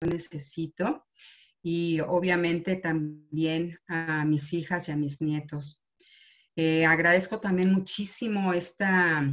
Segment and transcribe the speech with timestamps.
[0.00, 1.06] necesito
[1.62, 5.80] y obviamente también a mis hijas y a mis nietos.
[6.54, 9.24] Eh, agradezco también muchísimo esta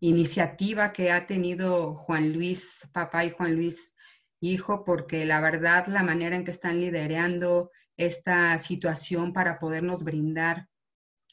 [0.00, 3.94] iniciativa que ha tenido Juan Luis, papá y Juan Luis,
[4.40, 10.68] hijo, porque la verdad la manera en que están liderando esta situación para podernos brindar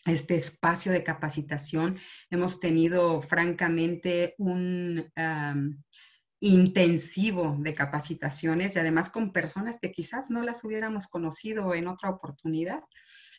[0.05, 1.97] este espacio de capacitación.
[2.29, 5.11] Hemos tenido francamente un
[6.39, 12.09] intensivo de capacitaciones y además con personas que quizás no las hubiéramos conocido en otra
[12.09, 12.81] oportunidad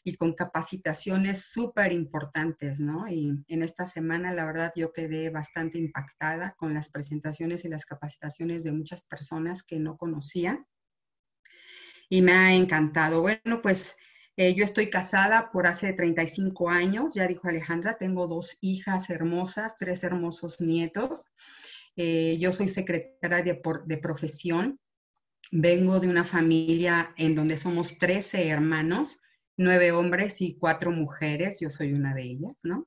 [0.06, 3.08] y con capacitaciones súper importantes, ¿no?
[3.08, 7.84] Y en esta semana, la verdad, yo quedé bastante impactada con las presentaciones y las
[7.84, 10.64] capacitaciones de muchas personas que no conocía.
[12.08, 13.20] Y me ha encantado.
[13.20, 13.96] Bueno, pues
[14.36, 19.76] eh, yo estoy casada por hace 35 años, ya dijo Alejandra, tengo dos hijas hermosas,
[19.76, 21.32] tres hermosos nietos.
[21.96, 24.78] Eh, yo soy secretaria de, de, profesión.
[25.50, 29.18] Vengo de una familia en donde somos 13 hermanos,
[29.56, 31.58] nueve hombres y cuatro mujeres.
[31.60, 32.86] Yo soy una de ellas, ¿no?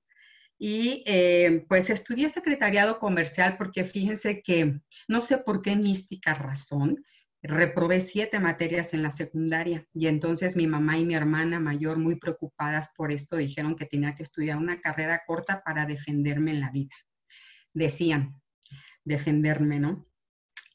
[0.61, 7.03] Y eh, pues estudié secretariado comercial porque fíjense que no sé por qué mística razón,
[7.41, 12.15] reprobé siete materias en la secundaria y entonces mi mamá y mi hermana mayor, muy
[12.17, 16.71] preocupadas por esto, dijeron que tenía que estudiar una carrera corta para defenderme en la
[16.71, 16.95] vida.
[17.73, 18.41] Decían,
[19.05, 20.05] defenderme, ¿no?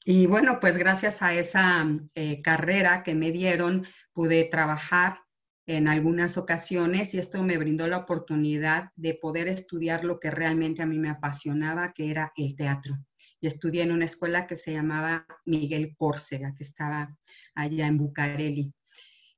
[0.05, 5.21] Y bueno, pues gracias a esa eh, carrera que me dieron, pude trabajar
[5.67, 10.83] en algunas ocasiones y esto me brindó la oportunidad de poder estudiar lo que realmente
[10.83, 12.99] a mí me apasionaba, que era el teatro
[13.45, 17.15] y estudié en una escuela que se llamaba Miguel Córcega, que estaba
[17.55, 18.73] allá en Bucareli.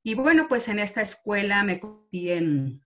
[0.05, 2.81] Y bueno, pues en esta escuela me convertí en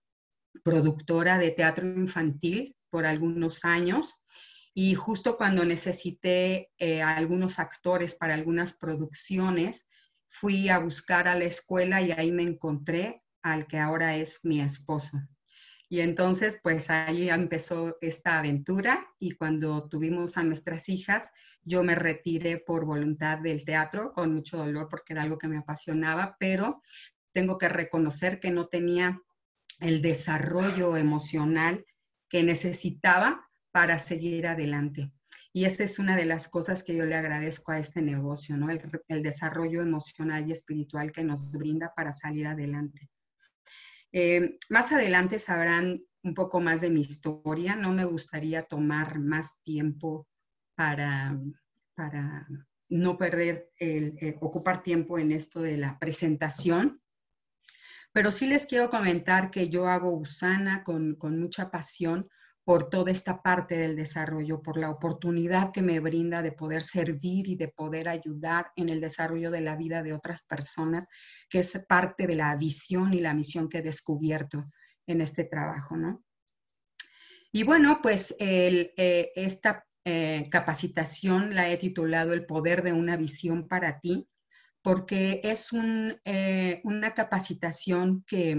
[0.63, 4.15] productora de teatro infantil por algunos años
[4.73, 9.87] y justo cuando necesité eh, algunos actores para algunas producciones,
[10.27, 14.61] fui a buscar a la escuela y ahí me encontré al que ahora es mi
[14.61, 15.19] esposo.
[15.89, 21.29] Y entonces, pues ahí empezó esta aventura y cuando tuvimos a nuestras hijas,
[21.63, 25.57] yo me retiré por voluntad del teatro, con mucho dolor porque era algo que me
[25.57, 26.81] apasionaba, pero
[27.33, 29.21] tengo que reconocer que no tenía
[29.81, 31.85] el desarrollo emocional
[32.29, 35.11] que necesitaba para seguir adelante.
[35.53, 38.69] Y esa es una de las cosas que yo le agradezco a este negocio, ¿no?
[38.69, 43.09] El, el desarrollo emocional y espiritual que nos brinda para salir adelante.
[44.13, 47.75] Eh, más adelante sabrán un poco más de mi historia.
[47.75, 50.27] No me gustaría tomar más tiempo
[50.75, 51.39] para,
[51.95, 52.47] para
[52.89, 57.01] no perder, el, ocupar tiempo en esto de la presentación.
[58.13, 62.27] Pero sí les quiero comentar que yo hago Usana con, con mucha pasión
[62.63, 67.47] por toda esta parte del desarrollo, por la oportunidad que me brinda de poder servir
[67.47, 71.07] y de poder ayudar en el desarrollo de la vida de otras personas,
[71.49, 74.65] que es parte de la visión y la misión que he descubierto
[75.07, 76.23] en este trabajo, ¿no?
[77.51, 78.93] Y bueno, pues eh,
[79.35, 84.27] esta eh, capacitación la he titulado El poder de una visión para ti,
[84.81, 85.69] porque es
[86.25, 88.57] eh, una capacitación que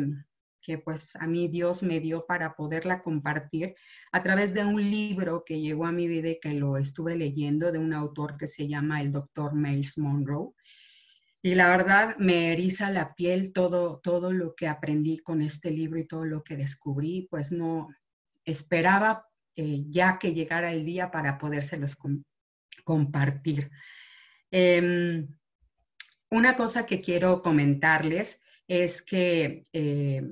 [0.62, 3.74] que pues a mí Dios me dio para poderla compartir
[4.12, 7.72] a través de un libro que llegó a mi vida y que lo estuve leyendo
[7.72, 10.52] de un autor que se llama el doctor Miles Monroe.
[11.42, 15.98] Y la verdad me eriza la piel todo, todo lo que aprendí con este libro
[15.98, 17.88] y todo lo que descubrí, pues no
[18.44, 21.98] esperaba eh, ya que llegara el día para podérselos
[22.84, 23.70] compartir.
[24.50, 25.26] Em,
[26.30, 30.22] una cosa que quiero comentarles es que eh,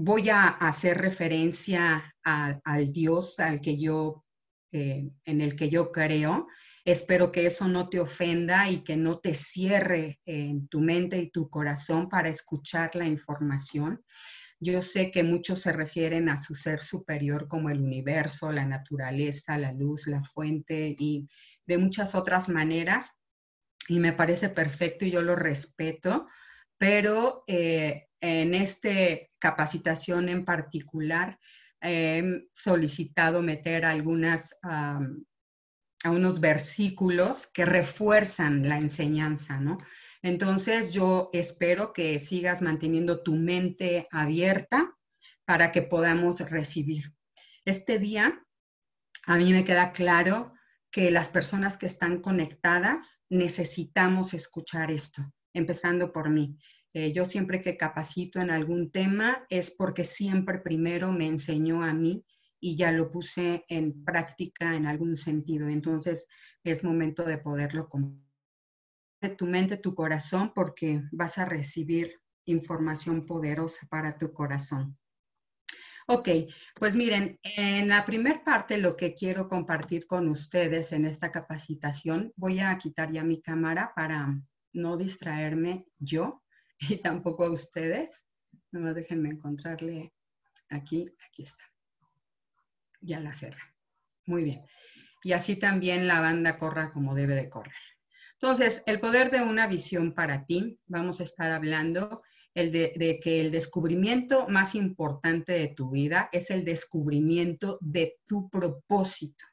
[0.00, 4.24] voy a hacer referencia al Dios al que yo,
[4.70, 6.46] eh, en el que yo creo.
[6.84, 11.30] Espero que eso no te ofenda y que no te cierre en tu mente y
[11.30, 14.04] tu corazón para escuchar la información.
[14.60, 19.58] Yo sé que muchos se refieren a su ser superior como el universo, la naturaleza,
[19.58, 21.28] la luz, la fuente y
[21.66, 23.18] de muchas otras maneras.
[23.88, 26.26] Y me parece perfecto y yo lo respeto,
[26.78, 28.90] pero eh, en esta
[29.38, 31.38] capacitación en particular,
[31.80, 35.00] he solicitado meter algunas, a
[36.10, 39.78] unos versículos que refuerzan la enseñanza, ¿no?
[40.22, 44.94] Entonces yo espero que sigas manteniendo tu mente abierta
[45.44, 47.14] para que podamos recibir.
[47.64, 48.44] Este día
[49.26, 50.52] a mí me queda claro
[50.90, 55.22] que las personas que están conectadas necesitamos escuchar esto,
[55.52, 56.56] empezando por mí.
[56.94, 61.92] Eh, yo siempre que capacito en algún tema es porque siempre primero me enseñó a
[61.92, 62.24] mí
[62.60, 65.68] y ya lo puse en práctica en algún sentido.
[65.68, 66.28] Entonces
[66.64, 68.26] es momento de poderlo compartir.
[69.36, 74.96] tu mente, tu corazón, porque vas a recibir información poderosa para tu corazón.
[76.06, 76.28] Ok,
[76.74, 82.32] pues miren, en la primera parte lo que quiero compartir con ustedes en esta capacitación,
[82.36, 84.40] voy a quitar ya mi cámara para
[84.72, 86.42] no distraerme yo
[86.88, 88.24] y tampoco a ustedes.
[88.70, 90.12] Nomás déjenme encontrarle
[90.68, 91.64] aquí, aquí está.
[93.00, 93.74] Ya la cerra.
[94.26, 94.64] Muy bien.
[95.22, 97.74] Y así también la banda corra como debe de correr.
[98.40, 102.22] Entonces, el poder de una visión para ti, vamos a estar hablando
[102.54, 108.48] el de, que el descubrimiento más importante de tu vida es el descubrimiento de tu
[108.48, 109.44] propósito.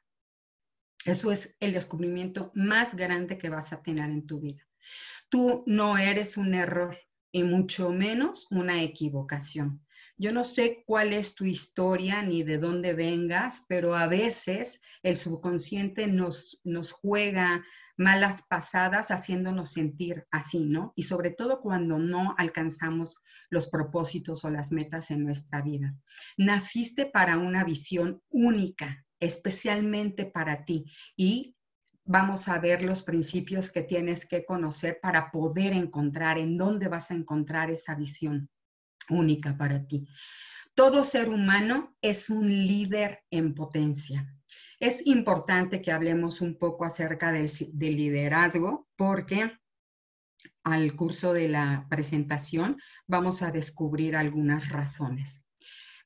[1.04, 4.66] Eso es el descubrimiento más grande que vas a tener en tu vida.
[5.28, 6.96] Tú no eres un error
[7.36, 9.84] y mucho menos una equivocación.
[10.16, 15.18] Yo no sé cuál es tu historia ni de dónde vengas, pero a veces el
[15.18, 17.62] subconsciente nos, nos juega
[17.98, 20.94] malas pasadas haciéndonos sentir así, ¿no?
[20.96, 23.16] Y sobre todo cuando no alcanzamos
[23.50, 25.94] los propósitos o las metas en nuestra vida.
[26.38, 30.86] Naciste para una visión única, especialmente para ti.
[31.18, 31.55] Y
[32.06, 37.10] vamos a ver los principios que tienes que conocer para poder encontrar en dónde vas
[37.10, 38.48] a encontrar esa visión
[39.10, 40.06] única para ti.
[40.74, 44.32] Todo ser humano es un líder en potencia.
[44.78, 49.58] Es importante que hablemos un poco acerca del, liderazgo porque
[50.64, 52.76] al curso de la presentación
[53.06, 55.45] vamos a descubrir algunas razones.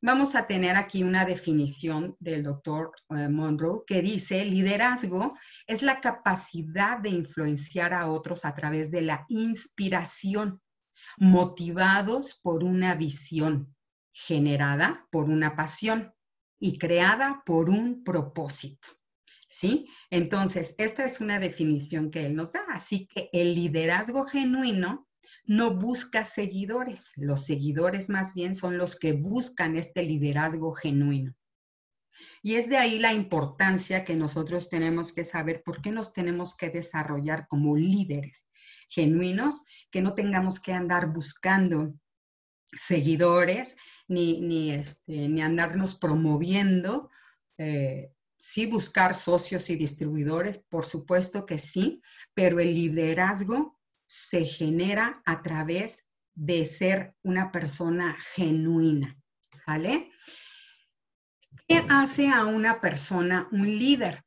[0.02, 5.34] Vamos a tener aquí una definición del doctor eh, Monroe que dice, liderazgo
[5.66, 10.62] es la capacidad de influenciar a otros a través de la inspiración,
[11.18, 13.74] motivados por una visión
[14.12, 16.14] generada por una pasión
[16.58, 18.88] y creada por un propósito.
[19.48, 19.88] ¿Sí?
[20.10, 22.64] Entonces, esta es una definición que él nos da.
[22.68, 25.08] Así que el liderazgo genuino
[25.46, 27.12] no busca seguidores.
[27.16, 31.34] Los seguidores más bien son los que buscan este liderazgo genuino.
[32.42, 36.56] Y es de ahí la importancia que nosotros tenemos que saber por qué nos tenemos
[36.56, 38.48] que desarrollar como líderes
[38.88, 41.94] genuinos, que no tengamos que andar buscando
[42.72, 43.76] seguidores
[44.08, 47.10] ni, ni, este, ni andarnos promoviendo.
[47.58, 52.00] Eh, sí buscar socios y distribuidores, por supuesto que sí,
[52.32, 53.78] pero el liderazgo
[54.10, 56.04] se genera a través
[56.34, 59.16] de ser una persona genuina,
[59.68, 60.10] ¿vale?
[61.68, 64.24] ¿Qué hace a una persona un líder?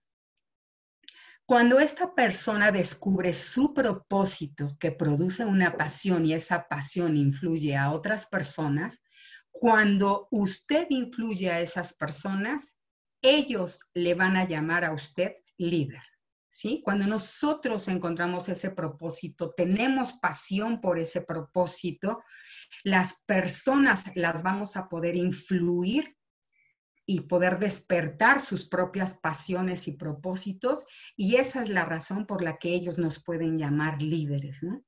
[1.46, 7.92] Cuando esta persona descubre su propósito que produce una pasión y esa pasión influye a
[7.92, 9.02] otras personas,
[9.52, 12.78] cuando usted influye a esas personas,
[13.22, 16.04] ellos le van a llamar a usted líder.
[16.56, 16.84] ¿Sí?
[16.86, 22.22] Cuando nosotros encontramos ese propósito, tenemos pasión por ese propósito,
[22.84, 26.16] las personas las vamos a poder influir
[27.08, 30.86] y poder despertar sus propias pasiones y propósitos.
[31.16, 34.86] Y esa es la razón por la que ellos nos pueden llamar líderes, ¿no?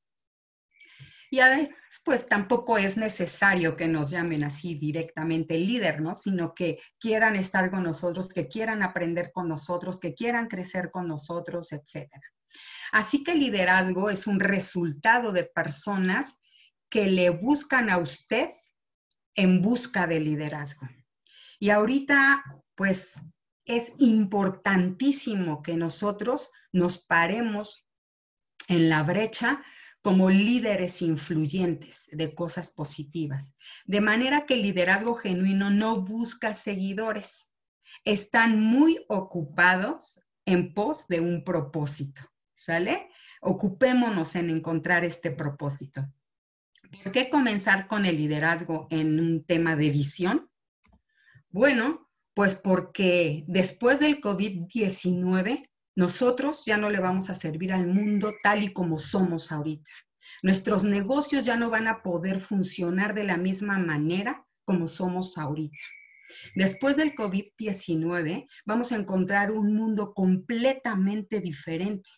[1.31, 1.69] Y además,
[2.03, 6.13] pues tampoco es necesario que nos llamen así directamente líder, ¿no?
[6.13, 11.07] Sino que quieran estar con nosotros, que quieran aprender con nosotros, que quieran crecer con
[11.07, 12.09] nosotros, etc.
[12.91, 16.39] Así que el liderazgo es un resultado de personas
[16.89, 18.49] que le buscan a usted
[19.35, 20.87] en busca de liderazgo.
[21.59, 22.43] Y ahorita,
[22.75, 23.19] pues,
[23.65, 27.85] es importantísimo que nosotros nos paremos
[28.67, 29.63] en la brecha
[30.05, 33.55] como líderes influyentes de cosas positivas.
[33.85, 37.51] De manera que el liderazgo genuino no busca seguidores.
[38.03, 42.21] Están muy ocupados en pos de un propósito.
[42.53, 43.09] ¿Sale?
[43.41, 46.07] Ocupémonos en encontrar este propósito.
[47.01, 50.51] ¿Por qué comenzar con el liderazgo en un tema de visión?
[51.49, 58.33] Bueno, pues porque después del COVID-19, nosotros ya no le vamos a servir al mundo
[58.43, 59.89] tal y como somos ahorita.
[60.43, 65.77] Nuestros negocios ya no van a poder funcionar de la misma manera como somos ahorita.
[66.55, 72.09] Después del COVID-19, vamos a encontrar un mundo completamente diferente.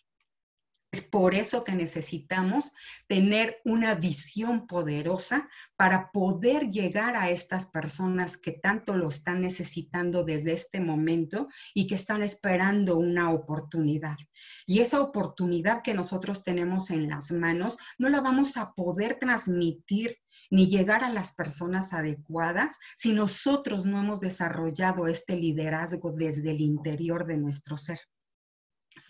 [0.90, 2.72] Es por eso que necesitamos
[3.08, 10.24] tener una visión poderosa para poder llegar a estas personas que tanto lo están necesitando
[10.24, 14.16] desde este momento y que están esperando una oportunidad.
[14.64, 20.16] Y esa oportunidad que nosotros tenemos en las manos no la vamos a poder transmitir
[20.50, 26.62] ni llegar a las personas adecuadas si nosotros no hemos desarrollado este liderazgo desde el
[26.62, 28.00] interior de nuestro ser.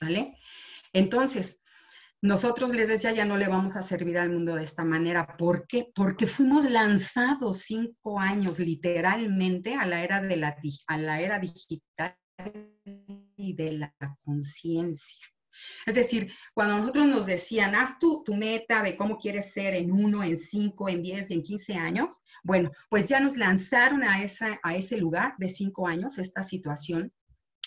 [0.01, 0.37] ¿Vale?
[0.93, 1.58] Entonces,
[2.21, 5.37] nosotros les decía, ya no le vamos a servir al mundo de esta manera.
[5.37, 5.91] ¿Por qué?
[5.95, 10.57] Porque fuimos lanzados cinco años literalmente a la era, de la,
[10.89, 12.17] a la era digital
[13.37, 13.95] y de la
[14.25, 15.27] conciencia.
[15.87, 19.91] Es decir, cuando nosotros nos decían, haz tu, tu meta de cómo quieres ser en
[19.91, 24.59] uno, en cinco, en diez, en quince años, bueno, pues ya nos lanzaron a, esa,
[24.63, 27.13] a ese lugar de cinco años, esta situación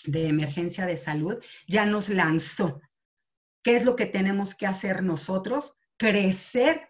[0.06, 1.36] de emergencia de salud,
[1.68, 2.80] ya nos lanzó.
[3.62, 5.76] ¿Qué es lo que tenemos que hacer nosotros?
[5.96, 6.88] Crecer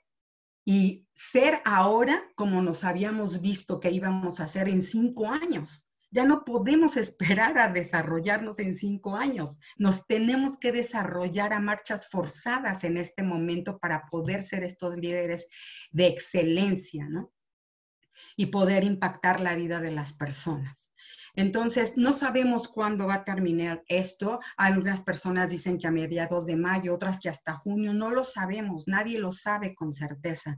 [0.64, 5.88] y ser ahora como nos habíamos visto que íbamos a hacer en cinco años.
[6.10, 9.58] Ya no podemos esperar a desarrollarnos en cinco años.
[9.76, 15.48] Nos tenemos que desarrollar a marchas forzadas en este momento para poder ser estos líderes
[15.90, 17.32] de excelencia, ¿no?
[18.36, 20.91] Y poder impactar la vida de las personas.
[21.34, 24.40] Entonces, no sabemos cuándo va a terminar esto.
[24.56, 28.86] Algunas personas dicen que a mediados de mayo, otras que hasta junio, no lo sabemos,
[28.86, 30.56] nadie lo sabe con certeza.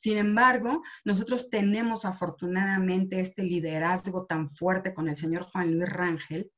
[0.00, 6.50] Sin embargo, nosotros tenemos afortunadamente este liderazgo tan fuerte con el señor Juan Luis Rangel,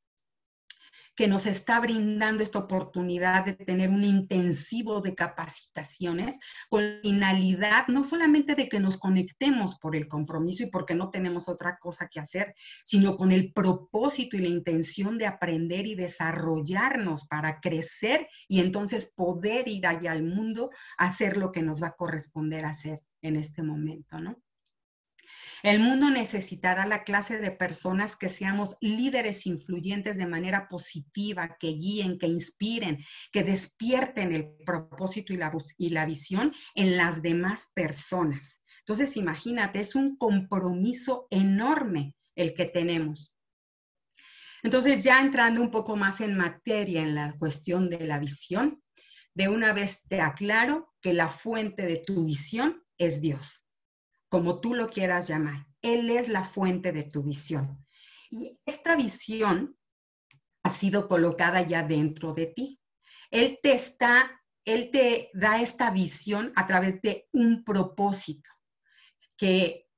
[1.20, 6.38] que nos está brindando esta oportunidad de tener un intensivo de capacitaciones
[6.70, 11.46] con finalidad no solamente de que nos conectemos por el compromiso y porque no tenemos
[11.46, 12.54] otra cosa que hacer,
[12.86, 19.12] sino con el propósito y la intención de aprender y desarrollarnos para crecer y entonces
[19.14, 23.36] poder ir allá al mundo a hacer lo que nos va a corresponder hacer en
[23.36, 24.40] este momento, ¿no?
[25.62, 31.68] El mundo necesitará la clase de personas que seamos líderes influyentes de manera positiva, que
[31.68, 38.62] guíen, que inspiren, que despierten el propósito y la, visión en las demás personas.
[38.80, 43.34] Entonces, imagínate, es un compromiso enorme el que tenemos.
[44.62, 48.82] Entonces, ya entrando un poco más en materia en la cuestión de la visión,
[49.34, 53.59] de una vez te aclaro que la fuente de tu visión es Dios
[54.30, 55.66] como tú lo quieras llamar.
[55.82, 57.84] Él es la fuente de tu visión.
[58.30, 59.76] Y esta visión
[60.62, 62.80] ha sido colocada ya dentro de ti.
[63.30, 68.50] Él te está, él te da esta visión a través de un propósito
[69.36, 69.88] que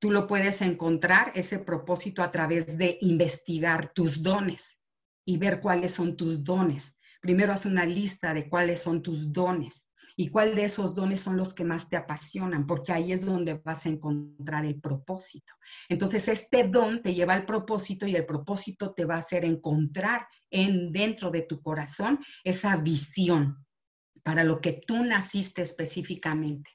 [0.00, 4.80] tú lo puedes encontrar, ese propósito a través de investigar tus dones
[5.24, 6.98] y ver cuáles son tus dones.
[7.20, 9.87] Primero haz una lista de cuáles son tus dones
[10.20, 13.54] y cuál de esos dones son los que más te apasionan, porque ahí es donde
[13.54, 15.54] vas a encontrar el propósito.
[15.88, 20.26] Entonces, este don te lleva al propósito y el propósito te va a hacer encontrar
[20.50, 23.64] en dentro de tu corazón esa visión
[24.24, 26.68] para lo que tú naciste específicamente.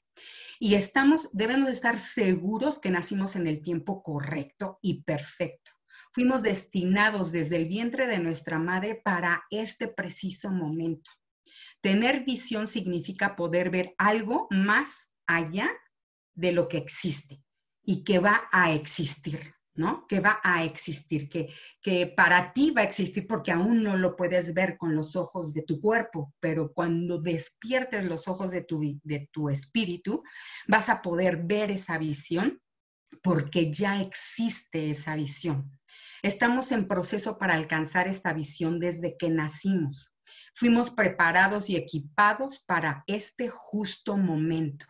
[0.58, 5.72] Y estamos, debemos estar seguros que nacimos en el tiempo correcto y perfecto.
[6.14, 11.12] Fuimos destinados desde el vientre de nuestra madre para este preciso momento.
[11.84, 15.70] Tener visión significa poder ver algo más allá
[16.34, 17.44] de lo que existe
[17.84, 20.08] y que va a existir, ¿no?
[20.08, 21.50] Que va a existir, que,
[21.82, 25.54] que para ti va a existir porque aún no lo puedes ver con los ojos
[25.54, 30.24] de tu cuerpo, pero cuando despiertes los ojos de tu, de tu espíritu,
[30.70, 32.62] vas a poder ver esa visión
[33.22, 35.78] porque ya existe esa visión.
[36.22, 40.13] Estamos en proceso para alcanzar esta visión desde que nacimos.
[40.54, 44.86] Fuimos preparados y equipados para este justo momento.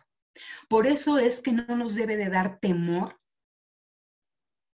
[0.68, 3.16] Por eso es que no nos debe de dar temor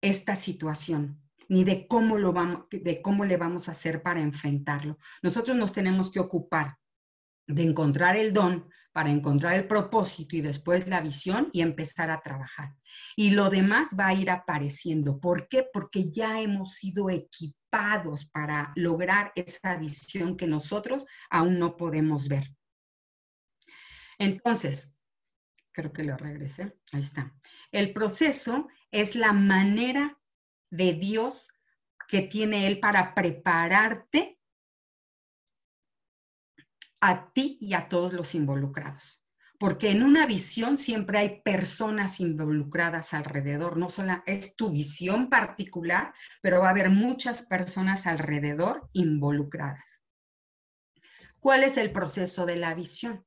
[0.01, 4.98] esta situación, ni de cómo, lo vamos, de cómo le vamos a hacer para enfrentarlo.
[5.22, 6.77] Nosotros nos tenemos que ocupar
[7.48, 12.22] de encontrar el don para encontrar el propósito y después la visión y empezar a
[12.22, 12.75] trabajar.
[13.15, 15.19] Y lo demás va a ir apareciendo.
[15.19, 15.67] ¿Por qué?
[15.72, 22.53] Porque ya hemos sido equipados para lograr esa visión que nosotros aún no podemos ver.
[24.17, 24.93] Entonces,
[25.72, 26.77] creo que lo regresé.
[26.91, 27.34] Ahí está.
[27.72, 30.19] El proceso es la manera
[30.72, 31.50] de Dios
[32.08, 34.38] que tiene Él para prepararte
[37.01, 39.24] a ti y a todos los involucrados.
[39.60, 46.13] Porque en una visión siempre hay personas involucradas alrededor, no solo es tu visión particular,
[46.41, 49.84] pero va a haber muchas personas alrededor involucradas.
[51.39, 53.25] ¿Cuál es el proceso de la visión?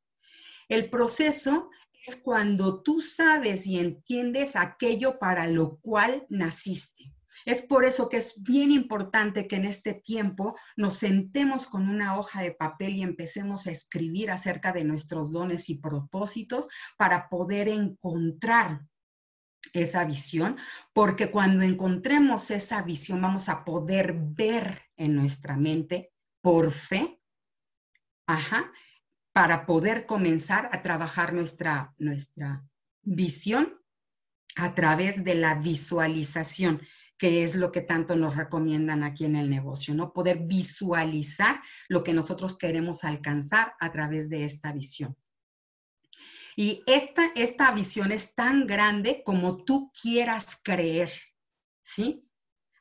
[0.69, 1.71] El proceso
[2.07, 7.13] es cuando tú sabes y entiendes aquello para lo cual naciste.
[7.45, 12.19] Es por eso que es bien importante que en este tiempo nos sentemos con una
[12.19, 17.69] hoja de papel y empecemos a escribir acerca de nuestros dones y propósitos para poder
[17.69, 18.83] encontrar
[19.73, 20.59] esa visión,
[20.93, 27.21] porque cuando encontremos esa visión vamos a poder ver en nuestra mente por fe,
[28.27, 28.71] ajá,
[29.33, 32.63] para poder comenzar a trabajar nuestra, nuestra
[33.03, 33.81] visión
[34.57, 36.83] a través de la visualización,
[37.19, 40.13] que es lo que tanto nos recomiendan aquí en el negocio, ¿no?
[40.13, 45.17] Poder visualizar lo que nosotros queremos alcanzar a través de esta visión.
[46.57, 51.11] Y esta, esta visión es tan grande como tú quieras creer,
[51.83, 52.29] ¿sí?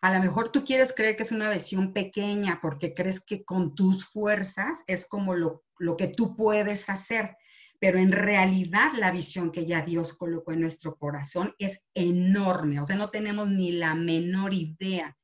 [0.02, 3.76] A lo mejor tú quieres creer que es una visión pequeña porque crees que con
[3.76, 7.38] tus fuerzas es como lo, lo que tú puedes hacer,
[7.82, 12.86] pero en realidad la visión que ya Dios colocó en nuestro corazón es enorme, o
[12.86, 15.18] sea, no tenemos ni la menor idea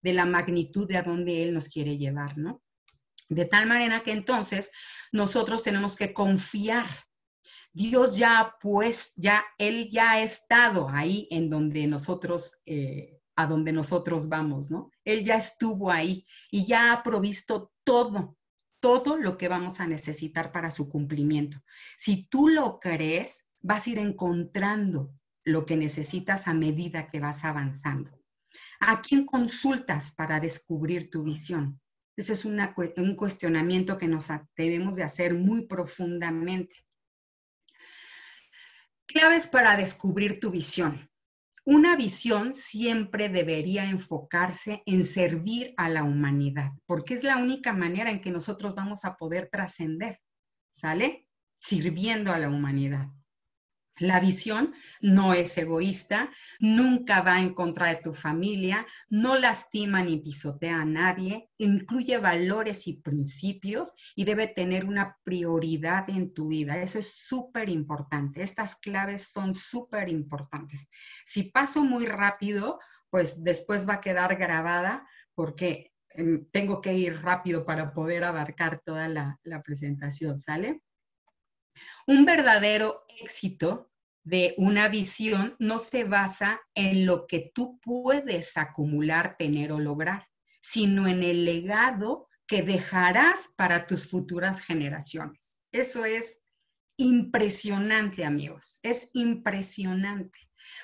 [0.00, 2.62] de la magnitud de a dónde Él nos quiere llevar, ¿no?
[3.28, 4.70] De tal manera que entonces
[5.10, 6.86] nosotros tenemos que confiar.
[7.72, 13.72] Dios ya, pues, ya, Él ya ha estado ahí en donde nosotros, eh, a donde
[13.72, 14.88] nosotros vamos, ¿no?
[15.04, 18.36] Él ya estuvo ahí y ya ha provisto todo
[18.84, 21.56] todo lo que vamos a necesitar para su cumplimiento.
[21.96, 25.10] Si tú lo crees, vas a ir encontrando
[25.42, 28.10] lo que necesitas a medida que vas avanzando.
[28.80, 31.80] ¿A quién consultas para descubrir tu visión?
[32.14, 36.84] Ese es un cuestionamiento que nos debemos de hacer muy profundamente.
[39.06, 41.08] Claves para descubrir tu visión.
[41.66, 48.10] Una visión siempre debería enfocarse en servir a la humanidad, porque es la única manera
[48.10, 50.20] en que nosotros vamos a poder trascender,
[50.70, 51.26] ¿sale?
[51.56, 53.08] Sirviendo a la humanidad.
[53.98, 60.18] La visión no es egoísta, nunca va en contra de tu familia, no lastima ni
[60.18, 66.80] pisotea a nadie, incluye valores y principios y debe tener una prioridad en tu vida.
[66.82, 68.42] Eso es súper importante.
[68.42, 70.88] Estas claves son súper importantes.
[71.24, 77.22] Si paso muy rápido, pues después va a quedar grabada porque em, tengo que ir
[77.22, 80.82] rápido para poder abarcar toda la, la presentación, ¿sale?
[82.06, 83.90] Un verdadero éxito
[84.24, 90.26] de una visión no se basa en lo que tú puedes acumular, tener o lograr,
[90.62, 95.58] sino en el legado que dejarás para tus futuras generaciones.
[95.72, 96.46] Eso es
[96.96, 100.38] impresionante, amigos, es impresionante.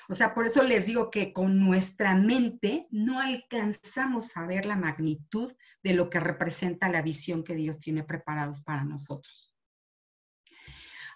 [0.09, 4.75] O sea, por eso les digo que con nuestra mente no alcanzamos a ver la
[4.75, 5.51] magnitud
[5.83, 9.50] de lo que representa la visión que Dios tiene preparados para nosotros.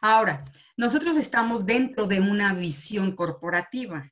[0.01, 0.43] Ahora,
[0.77, 4.11] nosotros estamos dentro de una visión corporativa.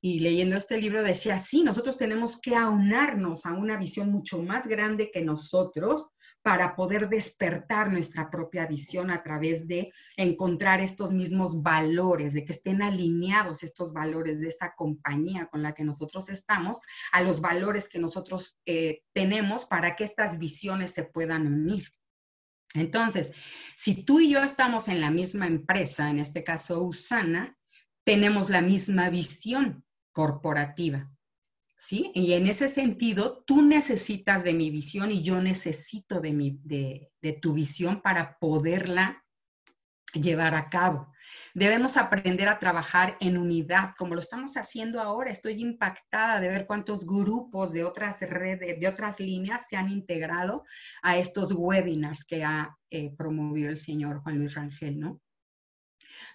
[0.00, 4.66] Y leyendo este libro decía, sí, nosotros tenemos que aunarnos a una visión mucho más
[4.66, 6.10] grande que nosotros
[6.46, 12.52] para poder despertar nuestra propia visión a través de encontrar estos mismos valores, de que
[12.52, 16.78] estén alineados estos valores de esta compañía con la que nosotros estamos
[17.10, 21.88] a los valores que nosotros eh, tenemos para que estas visiones se puedan unir.
[22.76, 23.32] Entonces,
[23.76, 27.50] si tú y yo estamos en la misma empresa, en este caso Usana,
[28.04, 31.10] tenemos la misma visión corporativa.
[31.78, 32.10] ¿Sí?
[32.14, 37.12] Y en ese sentido, tú necesitas de mi visión y yo necesito de, mi, de,
[37.20, 39.22] de tu visión para poderla
[40.14, 41.12] llevar a cabo.
[41.54, 45.30] Debemos aprender a trabajar en unidad, como lo estamos haciendo ahora.
[45.30, 50.64] Estoy impactada de ver cuántos grupos de otras redes, de otras líneas se han integrado
[51.02, 55.20] a estos webinars que ha eh, promovido el señor Juan Luis Rangel, ¿no?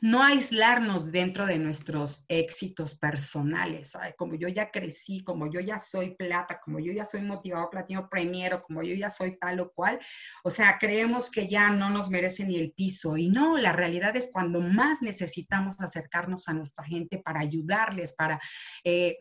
[0.01, 3.93] No aislarnos dentro de nuestros éxitos personales.
[4.17, 8.09] Como yo ya crecí, como yo ya soy plata, como yo ya soy motivado platino
[8.09, 9.99] premiero, como yo ya soy tal o cual.
[10.43, 13.17] O sea, creemos que ya no nos merece ni el piso.
[13.17, 18.39] Y no, la realidad es cuando más necesitamos acercarnos a nuestra gente para ayudarles, para...
[18.83, 19.17] Eh,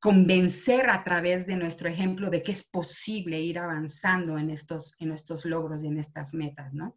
[0.00, 5.12] convencer a través de nuestro ejemplo de que es posible ir avanzando en estos, en
[5.12, 6.96] estos logros y en estas metas, ¿no?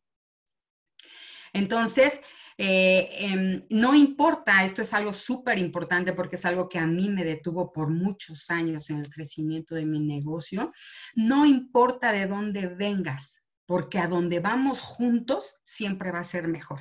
[1.53, 2.21] Entonces,
[2.57, 7.09] eh, em, no importa, esto es algo súper importante porque es algo que a mí
[7.09, 10.71] me detuvo por muchos años en el crecimiento de mi negocio.
[11.15, 16.79] No importa de dónde vengas, porque a donde vamos juntos siempre va a ser mejor.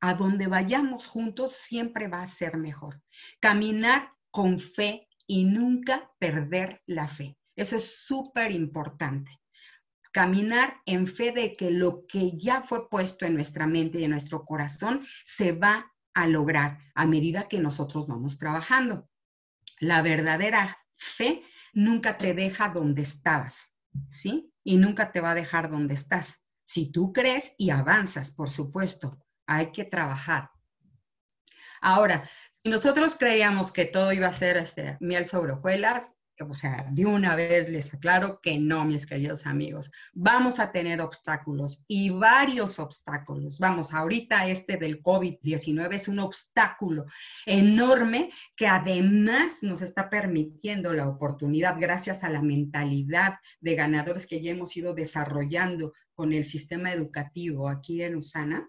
[0.00, 3.02] A donde vayamos juntos siempre va a ser mejor.
[3.40, 7.36] Caminar con fe y nunca perder la fe.
[7.56, 9.30] Eso es súper importante
[10.18, 14.10] caminar en fe de que lo que ya fue puesto en nuestra mente y en
[14.10, 19.08] nuestro corazón se va a lograr a medida que nosotros vamos trabajando.
[19.78, 23.76] La verdadera fe nunca te deja donde estabas,
[24.08, 24.52] ¿sí?
[24.64, 26.42] Y nunca te va a dejar donde estás.
[26.64, 30.50] Si tú crees y avanzas, por supuesto, hay que trabajar.
[31.80, 36.86] Ahora, si nosotros creíamos que todo iba a ser este, miel sobre hojuelas, o sea,
[36.90, 39.90] de una vez les aclaro que no, mis queridos amigos.
[40.12, 43.58] Vamos a tener obstáculos y varios obstáculos.
[43.58, 47.06] Vamos, ahorita este del COVID-19 es un obstáculo
[47.46, 54.40] enorme que además nos está permitiendo la oportunidad, gracias a la mentalidad de ganadores que
[54.40, 58.68] ya hemos ido desarrollando con el sistema educativo aquí en Usana,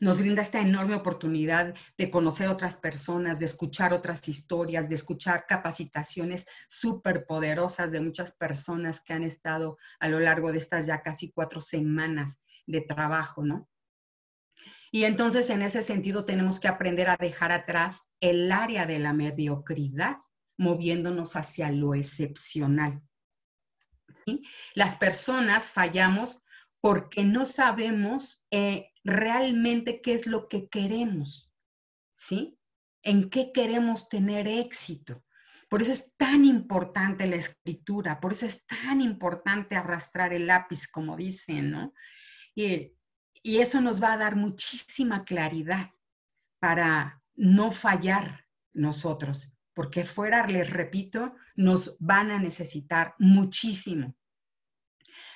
[0.00, 5.46] nos brinda esta enorme oportunidad de conocer otras personas, de escuchar otras historias, de escuchar
[5.46, 11.02] capacitaciones súper poderosas de muchas personas que han estado a lo largo de estas ya
[11.02, 13.68] casi cuatro semanas de trabajo, ¿no?
[14.90, 19.12] Y entonces en ese sentido tenemos que aprender a dejar atrás el área de la
[19.12, 20.16] mediocridad,
[20.56, 23.02] moviéndonos hacia lo excepcional.
[24.74, 26.42] Las personas fallamos
[26.80, 31.50] porque no sabemos eh, realmente qué es lo que queremos,
[32.12, 32.58] ¿sí?
[33.02, 35.24] En qué queremos tener éxito.
[35.68, 40.88] Por eso es tan importante la escritura, por eso es tan importante arrastrar el lápiz,
[40.88, 41.94] como dicen, ¿no?
[42.54, 42.92] Y,
[43.42, 45.90] y eso nos va a dar muchísima claridad
[46.58, 54.16] para no fallar nosotros, porque fuera, les repito, nos van a necesitar muchísimo.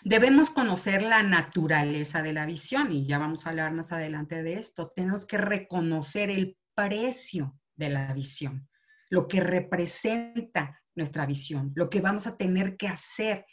[0.03, 4.55] Debemos conocer la naturaleza de la visión y ya vamos a hablar más adelante de
[4.55, 4.93] esto.
[4.95, 8.69] Tenemos que reconocer el precio de la visión,
[9.11, 13.45] lo que representa nuestra visión, lo que vamos a tener que hacer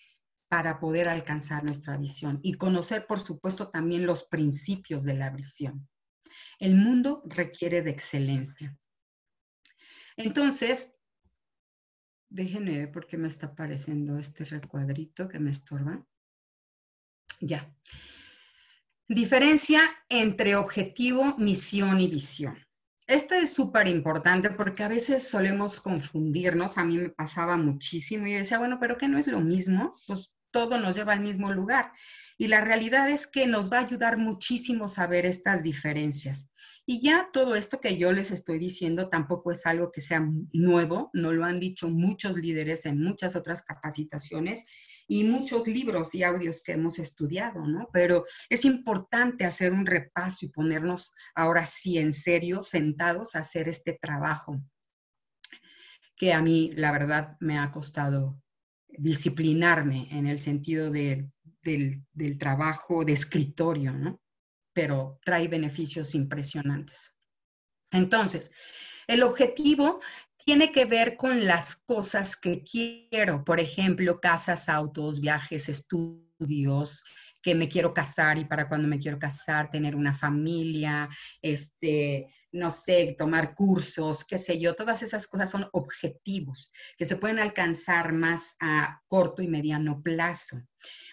[0.49, 5.89] para poder alcanzar nuestra visión y conocer, por supuesto, también los principios de la visión.
[6.59, 8.77] El mundo requiere de excelencia.
[10.15, 10.95] Entonces,
[12.29, 16.05] déjenme ver por qué me está apareciendo este recuadrito que me estorba.
[17.39, 17.71] Ya.
[19.07, 22.57] Diferencia entre objetivo, misión y visión.
[23.07, 26.77] Esta es súper importante porque a veces solemos confundirnos.
[26.77, 29.93] A mí me pasaba muchísimo y decía, bueno, pero ¿qué no es lo mismo?
[30.07, 31.93] Pues todo nos lleva al mismo lugar.
[32.37, 36.49] Y la realidad es que nos va a ayudar muchísimo saber estas diferencias.
[36.85, 41.09] Y ya todo esto que yo les estoy diciendo tampoco es algo que sea nuevo,
[41.13, 44.63] no lo han dicho muchos líderes en muchas otras capacitaciones
[45.07, 47.89] y muchos libros y audios que hemos estudiado, ¿no?
[47.93, 53.69] Pero es importante hacer un repaso y ponernos ahora sí en serio, sentados a hacer
[53.69, 54.61] este trabajo
[56.17, 58.41] que a mí, la verdad, me ha costado
[58.87, 64.19] disciplinarme en el sentido del, del trabajo de escritorio, ¿no?
[64.73, 67.13] Pero trae beneficios impresionantes.
[67.91, 68.51] Entonces,
[69.07, 70.01] el objetivo
[70.47, 77.03] tiene que ver con las cosas que quiero, por ejemplo, casas, autos, viajes, estudios,
[77.41, 81.09] que me quiero casar y para cuando me quiero casar, tener una familia,
[81.41, 87.17] este, no sé, tomar cursos, qué sé yo, todas esas cosas son objetivos que se
[87.17, 90.61] pueden alcanzar más a corto y mediano plazo.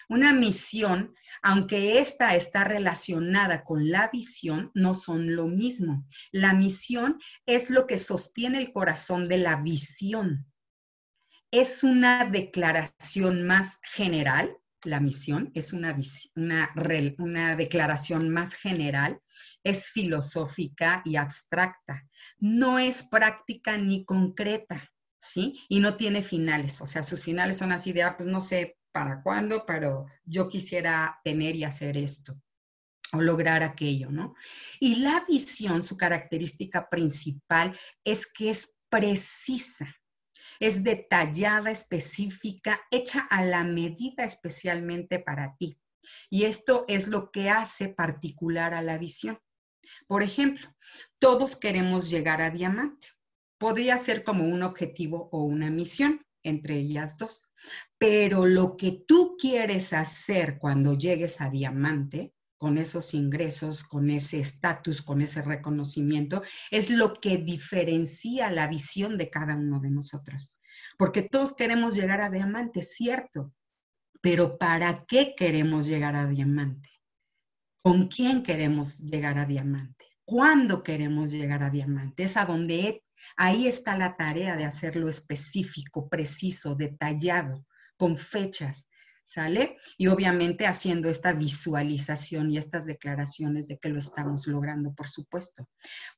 [0.09, 6.05] Una misión, aunque esta está relacionada con la visión, no son lo mismo.
[6.31, 10.45] La misión es lo que sostiene el corazón de la visión.
[11.51, 15.97] Es una declaración más general, la misión es una,
[16.35, 16.71] una,
[17.17, 19.19] una declaración más general,
[19.63, 24.89] es filosófica y abstracta, no es práctica ni concreta.
[25.17, 25.59] ¿Sí?
[25.69, 28.74] Y no tiene finales, o sea, sus finales son así de, ah, pues no sé,
[28.95, 32.41] para cuándo, pero yo quisiera tener y hacer esto
[33.11, 34.35] o lograr aquello, ¿no?
[34.79, 39.93] Y la visión, su característica principal es que es precisa,
[40.61, 45.77] es detallada, específica, hecha a la medida especialmente para ti.
[46.29, 49.37] Y esto es lo que hace particular a la visión.
[50.07, 50.73] Por ejemplo,
[51.19, 53.09] todos queremos llegar a diamante.
[53.57, 57.51] Podría ser como un objetivo o una misión entre ellas dos.
[57.97, 64.39] Pero lo que tú quieres hacer cuando llegues a diamante, con esos ingresos, con ese
[64.39, 70.57] estatus, con ese reconocimiento, es lo que diferencia la visión de cada uno de nosotros.
[70.97, 73.53] Porque todos queremos llegar a diamante, cierto,
[74.21, 76.89] pero ¿para qué queremos llegar a diamante?
[77.81, 80.05] ¿Con quién queremos llegar a diamante?
[80.23, 82.23] ¿Cuándo queremos llegar a diamante?
[82.23, 83.04] Es a donde
[83.37, 87.65] Ahí está la tarea de hacerlo específico, preciso, detallado,
[87.97, 88.89] con fechas,
[89.23, 89.77] ¿sale?
[89.97, 95.67] Y obviamente haciendo esta visualización y estas declaraciones de que lo estamos logrando, por supuesto.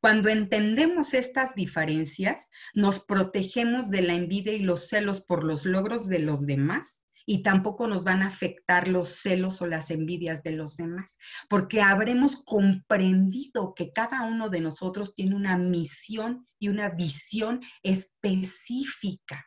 [0.02, 6.08] Cuando entendemos estas diferencias, nos protegemos de la envidia y los celos por los logros
[6.08, 10.52] de los demás y tampoco nos van a afectar los celos o las envidias de
[10.52, 11.18] los demás,
[11.50, 19.46] porque habremos comprendido que cada uno de nosotros tiene una misión y una visión específica.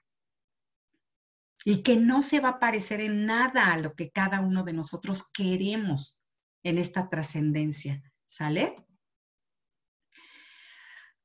[1.62, 4.72] y que no se va a parecer en nada a lo que cada uno de
[4.72, 6.22] nosotros queremos
[6.62, 8.02] en esta trascendencia.
[8.24, 8.76] ¿Sale?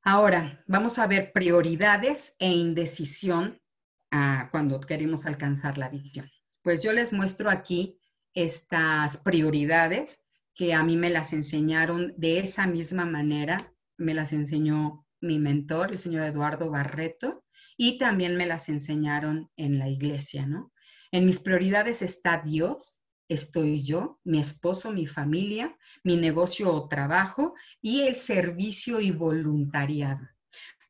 [0.02, 3.62] Ahora, vamos a ver prioridades e indecisión
[4.10, 6.30] ah, cuando queremos alcanzar la visión.
[6.66, 7.96] Pues yo les muestro aquí
[8.34, 15.06] estas prioridades que a mí me las enseñaron de esa misma manera, me las enseñó
[15.20, 17.44] mi mentor, el señor Eduardo Barreto,
[17.76, 20.72] y también me las enseñaron en la iglesia, ¿no?
[21.12, 22.98] En mis prioridades está Dios,
[23.28, 30.26] estoy yo, mi esposo, mi familia, mi negocio o trabajo y el servicio y voluntariado.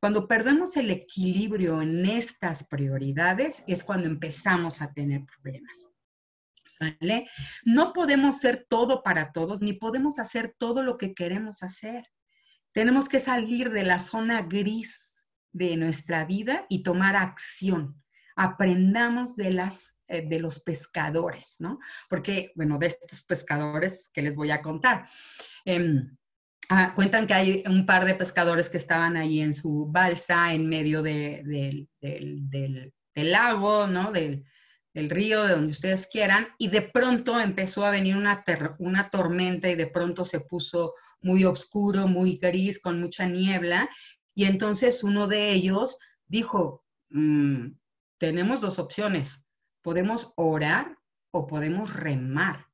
[0.01, 5.91] Cuando perdemos el equilibrio en estas prioridades es cuando empezamos a tener problemas.
[6.79, 7.29] ¿Vale?
[7.65, 12.07] No podemos ser todo para todos, ni podemos hacer todo lo que queremos hacer.
[12.73, 18.03] Tenemos que salir de la zona gris de nuestra vida y tomar acción.
[18.37, 21.81] Aprendamos de las eh, de los pescadores, ¿no?
[22.09, 25.09] Porque, bueno, de estos pescadores que les voy a contar.
[25.65, 26.17] Em,
[26.95, 31.03] cuentan que hay un par de pescadores que estaban ahí en su balsa en medio
[31.03, 31.89] del,
[33.15, 34.13] lago, ¿no?
[34.13, 34.45] Del,
[34.95, 38.43] río, de donde ustedes quieran, y de pronto empezó a venir una,
[38.79, 43.89] una tormenta y de pronto se puso muy oscuro, muy gris, con mucha niebla,
[44.35, 47.73] y entonces uno de ellos dijo, mm,
[48.19, 49.45] tenemos dos opciones,
[49.83, 50.99] podemos orar
[51.31, 52.67] o podemos remar.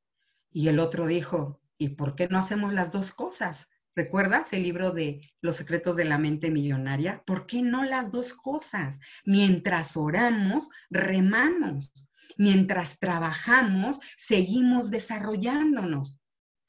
[0.53, 3.69] Y el otro dijo, ¿y por qué no hacemos las dos cosas?
[3.95, 7.23] ¿Recuerdas el libro de Los secretos de la mente millonaria?
[7.27, 9.01] ¿Por qué no las dos cosas?
[9.25, 11.93] Mientras oramos, remamos.
[12.39, 16.19] Mientras trabajamos, seguimos desarrollándonos.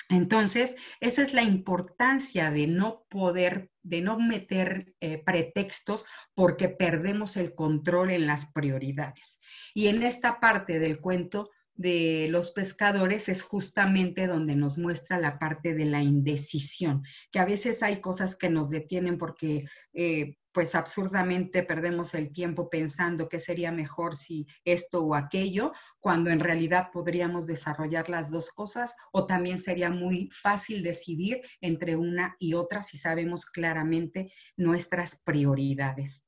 [0.10, 6.06] Entonces, esa es la importancia de no poder, de no meter eh, pretextos
[6.36, 9.40] porque perdemos el control en las prioridades.
[9.74, 15.40] Y en esta parte del cuento de los pescadores es justamente donde nos muestra la
[15.40, 20.76] parte de la indecisión, que a veces hay cosas que nos detienen porque eh, pues
[20.76, 26.90] absurdamente perdemos el tiempo pensando qué sería mejor si esto o aquello, cuando en realidad
[26.94, 32.84] podríamos desarrollar las dos cosas o también sería muy fácil decidir entre una y otra
[32.84, 36.28] si sabemos claramente nuestras prioridades.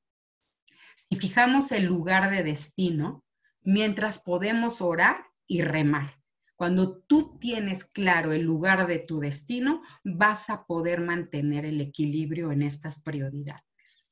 [1.08, 3.24] Si fijamos el lugar de destino,
[3.62, 6.16] mientras podemos orar y remar.
[6.56, 12.50] Cuando tú tienes claro el lugar de tu destino, vas a poder mantener el equilibrio
[12.50, 13.62] en estas prioridades.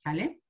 [0.02, 0.42] ¿Sale?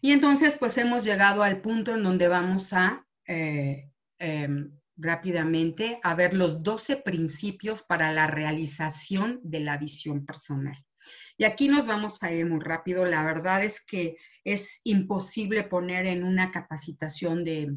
[0.00, 6.14] Y entonces, pues hemos llegado al punto en donde vamos a eh, em, rápidamente a
[6.14, 10.76] ver los 12 principios para la realización de la visión personal.
[11.36, 13.04] Y aquí nos vamos a ir muy rápido.
[13.04, 17.76] La verdad es que es imposible poner en una capacitación de,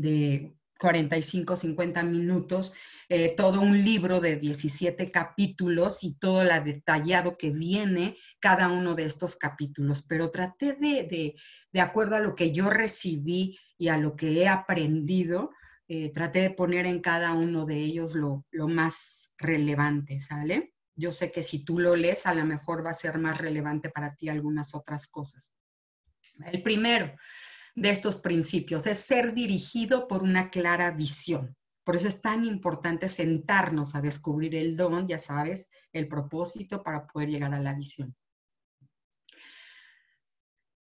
[0.00, 2.72] de 45, 50 minutos,
[3.08, 8.94] eh, todo un libro de 17 capítulos y todo lo detallado que viene cada uno
[8.94, 11.36] de estos capítulos, pero traté de,
[11.72, 15.50] de, acuerdo a lo que yo recibí y a lo que he aprendido,
[15.88, 20.74] eh, traté de poner en cada uno de ellos lo, lo más relevante, ¿sale?
[20.94, 23.88] Yo sé que si tú lo lees, a lo mejor va a ser más relevante
[23.90, 25.52] para ti algunas otras cosas.
[26.52, 27.14] El primero,
[27.80, 31.56] de estos principios, es ser dirigido por una clara visión.
[31.84, 37.06] Por eso es tan importante sentarnos a descubrir el don, ya sabes, el propósito para
[37.06, 38.14] poder llegar a la visión.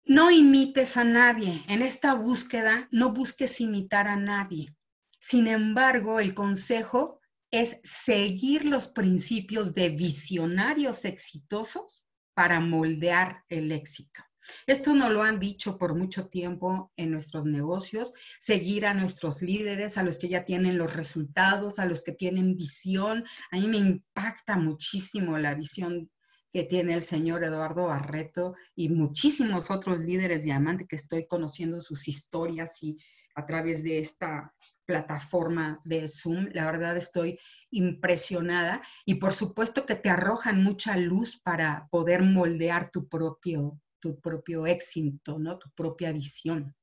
[0.05, 1.65] No imites a nadie.
[1.69, 4.77] En esta búsqueda no busques imitar a nadie.
[5.19, 14.23] Sin embargo, el consejo es seguir los principios de visionarios exitosos para moldear el éxito.
[14.67, 19.99] Esto nos lo han dicho por mucho tiempo en nuestros negocios, seguir a nuestros líderes,
[19.99, 23.25] a los que ya tienen los resultados, a los que tienen visión.
[23.51, 26.11] A mí me impacta muchísimo la visión
[26.53, 32.09] que tiene el señor Eduardo Barreto y muchísimos otros líderes diamante que estoy conociendo sus
[32.09, 32.99] historias y
[33.35, 36.49] a través de esta plataforma de Zoom.
[36.53, 37.38] La verdad estoy
[37.71, 44.21] impresionada y por supuesto que te arrojan mucha luz para poder moldear tu propio tu
[44.21, 45.59] propio éxito, ¿no?
[45.59, 46.75] Tu propia visión.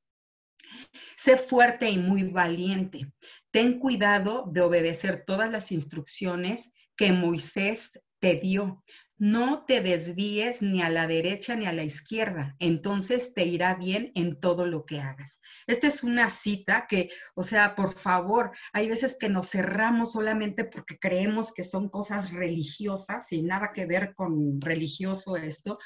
[1.18, 3.12] Sé fuerte y muy valiente.
[3.52, 8.84] Ten cuidado de obedecer todas las instrucciones que Moisés te dio.
[9.18, 14.14] No te desvíes ni a la derecha ni a la izquierda, entonces te irá bien
[14.16, 15.42] en todo lo que hagas.
[15.68, 20.64] Esta es una cita que, o sea, por favor, hay veces que nos cerramos solamente
[20.64, 25.80] porque creemos que son cosas religiosas y nada que ver con religioso esto,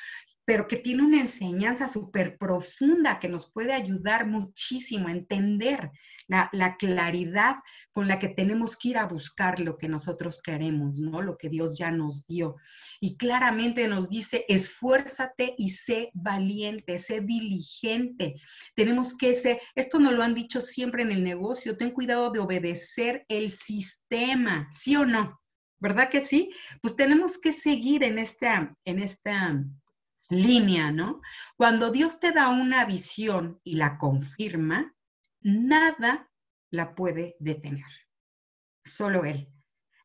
[0.45, 5.91] pero que tiene una enseñanza súper profunda que nos puede ayudar muchísimo a entender
[6.27, 7.57] la, claridad
[7.91, 11.21] con la que tenemos que ir a buscar lo que nosotros queremos, ¿no?
[11.21, 12.55] Lo que Dios ya nos dio.
[12.99, 18.35] Y claramente nos dice, esfuérzate y sé valiente, sé diligente.
[18.75, 22.39] Tenemos que ser, esto nos lo han dicho siempre en el negocio, ten cuidado de
[22.39, 25.39] obedecer el sistema, ¿sí o no?
[25.79, 26.51] ¿Verdad que sí?
[26.81, 29.61] Pues tenemos que seguir en esta, en esta
[30.41, 31.21] línea, ¿no?
[31.55, 34.95] Cuando Dios te da una visión y la confirma,
[35.41, 36.29] nada
[36.71, 37.85] la puede detener.
[38.83, 39.49] Solo Él.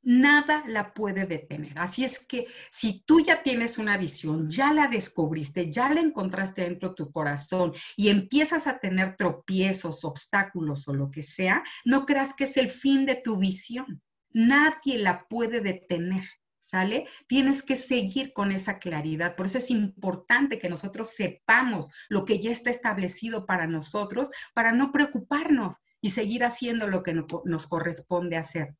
[0.03, 1.79] Nada la puede detener.
[1.79, 6.62] Así es que si tú ya tienes una visión, ya la descubriste, ya la encontraste
[6.62, 12.07] dentro de tu corazón y empiezas a tener tropiezos, obstáculos o lo que sea, no
[12.07, 14.01] creas que es el fin de tu visión.
[14.31, 16.25] Nadie la puede detener.
[16.69, 17.07] ¿Sale?
[17.27, 19.37] Tienes que seguir con esa claridad.
[19.37, 24.73] Por eso es importante que nosotros sepamos lo que ya está establecido para nosotros, para
[24.73, 28.77] no preocuparnos y seguir haciendo lo que nos corresponde hacer.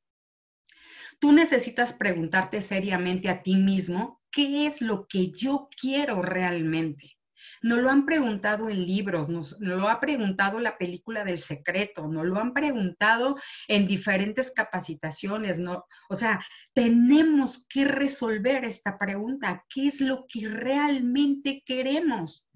[1.19, 7.18] Tú necesitas preguntarte seriamente a ti mismo, ¿qué es lo que yo quiero realmente?
[7.63, 12.27] Nos lo han preguntado en libros, nos, lo ha preguntado la película del secreto, nos
[12.27, 15.87] lo han preguntado en diferentes capacitaciones, ¿no?
[16.09, 22.49] O sea, tenemos que resolver esta pregunta, ¿qué es lo que realmente queremos?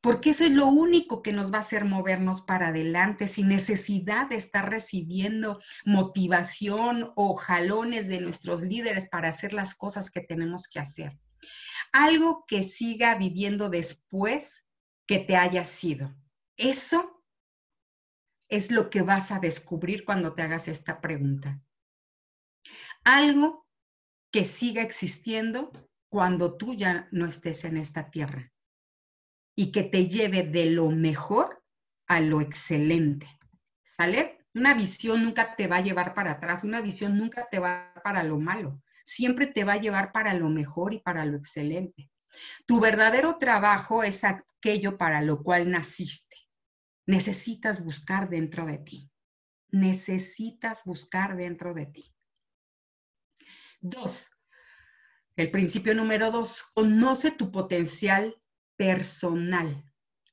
[0.00, 4.28] Porque eso es lo único que nos va a hacer movernos para adelante sin necesidad
[4.28, 10.68] de estar recibiendo motivación o jalones de nuestros líderes para hacer las cosas que tenemos
[10.68, 11.18] que hacer
[11.92, 14.66] algo que siga viviendo después
[15.06, 16.14] que te haya sido.
[16.56, 17.24] Eso
[18.48, 21.60] es lo que vas a descubrir cuando te hagas esta pregunta.
[23.04, 23.66] Algo
[24.30, 25.70] que siga existiendo
[26.08, 28.52] cuando tú ya no estés en esta tierra
[29.54, 31.62] y que te lleve de lo mejor
[32.06, 33.26] a lo excelente.
[33.82, 34.46] ¿Sale?
[34.54, 38.22] Una visión nunca te va a llevar para atrás, una visión nunca te va para
[38.24, 42.10] lo malo siempre te va a llevar para lo mejor y para lo excelente.
[42.66, 46.36] Tu verdadero trabajo es aquello para lo cual naciste.
[47.06, 49.10] Necesitas buscar dentro de ti.
[49.70, 52.14] Necesitas buscar dentro de ti.
[53.80, 54.30] Dos,
[55.36, 58.34] el principio número dos, conoce tu potencial
[58.76, 59.87] personal.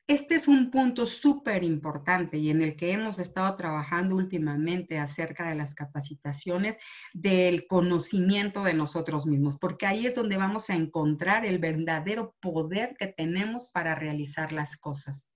[0.07, 5.49] Este es un punto súper importante y en el que hemos estado trabajando últimamente acerca
[5.49, 6.77] de las capacitaciones
[7.13, 12.95] del conocimiento de nosotros mismos, porque ahí es donde vamos a encontrar el verdadero poder
[12.99, 15.27] que tenemos para realizar las cosas.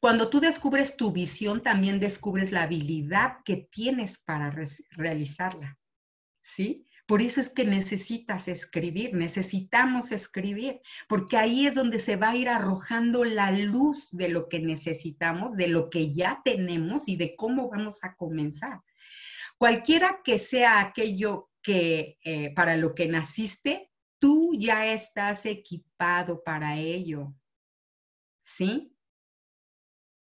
[0.00, 4.54] Cuando tú descubres tu visión, también descubres la habilidad que tienes para
[4.90, 5.78] realizarla.
[6.42, 6.87] ¿Sí?
[7.08, 12.36] Por eso es que necesitas escribir, necesitamos escribir, porque ahí es donde se va a
[12.36, 17.34] ir arrojando la luz de lo que necesitamos, de lo que ya tenemos y de
[17.34, 18.82] cómo vamos a comenzar.
[19.56, 26.76] Cualquiera que sea aquello que eh, para lo que naciste, tú ya estás equipado para
[26.76, 27.34] ello.
[28.42, 28.94] ¿Sí?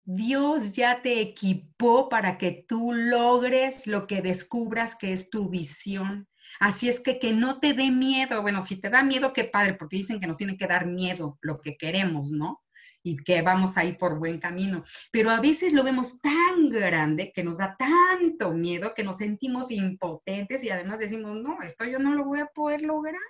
[0.06, 6.29] Dios ya te equipó para que tú logres lo que descubras que es tu visión.
[6.60, 8.42] Así es que que no te dé miedo.
[8.42, 11.38] Bueno, si te da miedo, qué padre, porque dicen que nos tiene que dar miedo
[11.42, 12.62] lo que queremos, ¿no?
[13.02, 14.84] Y que vamos ahí por buen camino.
[15.12, 19.72] Pero a veces lo vemos tan grande que nos da tanto miedo que nos sentimos
[19.72, 23.22] impotentes y además decimos, no, esto yo no lo voy a poder lograr,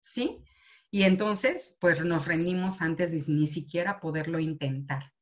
[0.00, 0.42] ¿sí?
[0.90, 5.12] Y entonces, pues nos rendimos antes de ni siquiera poderlo intentar.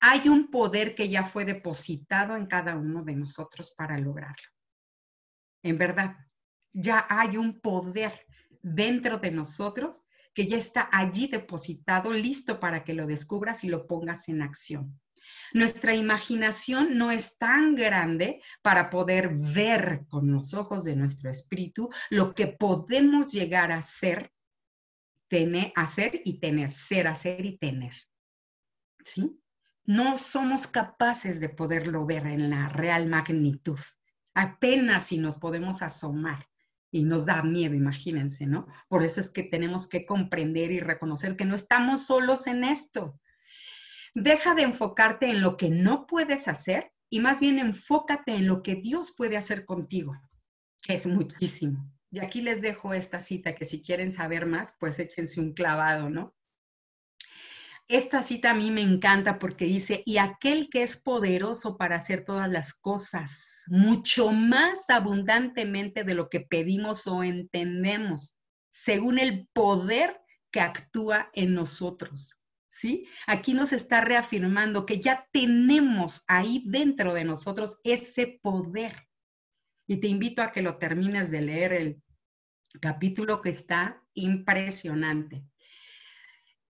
[0.00, 4.53] Hay un poder que ya fue depositado en cada uno de nosotros para lograrlo.
[5.64, 6.16] En verdad,
[6.72, 8.26] ya hay un poder
[8.62, 13.86] dentro de nosotros que ya está allí depositado, listo para que lo descubras y lo
[13.86, 15.00] pongas en acción.
[15.54, 21.88] Nuestra imaginación no es tan grande para poder ver con los ojos de nuestro espíritu
[22.10, 24.32] lo que podemos llegar a ser,
[25.28, 27.94] tener, hacer y tener, ser, hacer y tener.
[29.02, 29.40] ¿Sí?
[29.86, 33.78] No somos capaces de poderlo ver en la real magnitud
[34.34, 36.48] apenas si nos podemos asomar
[36.90, 38.66] y nos da miedo, imagínense, ¿no?
[38.88, 43.18] Por eso es que tenemos que comprender y reconocer que no estamos solos en esto.
[44.14, 48.62] Deja de enfocarte en lo que no puedes hacer y más bien enfócate en lo
[48.62, 50.14] que Dios puede hacer contigo,
[50.82, 51.90] que es muchísimo.
[52.10, 56.10] Y aquí les dejo esta cita que si quieren saber más, pues échense un clavado,
[56.10, 56.32] ¿no?
[57.86, 62.24] Esta cita a mí me encanta porque dice, y aquel que es poderoso para hacer
[62.24, 68.38] todas las cosas, mucho más abundantemente de lo que pedimos o entendemos,
[68.70, 70.18] según el poder
[70.50, 72.36] que actúa en nosotros.
[72.68, 73.06] ¿Sí?
[73.28, 79.06] Aquí nos está reafirmando que ya tenemos ahí dentro de nosotros ese poder.
[79.86, 82.02] Y te invito a que lo termines de leer el
[82.80, 85.44] capítulo que está impresionante.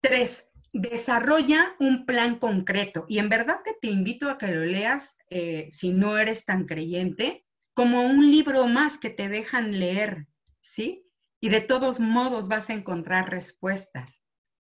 [0.00, 3.04] Tres, desarrolla un plan concreto.
[3.08, 6.66] Y en verdad que te invito a que lo leas, eh, si no eres tan
[6.66, 7.44] creyente,
[7.74, 10.26] como un libro más que te dejan leer,
[10.60, 11.06] ¿sí?
[11.40, 14.20] Y de todos modos vas a encontrar respuestas,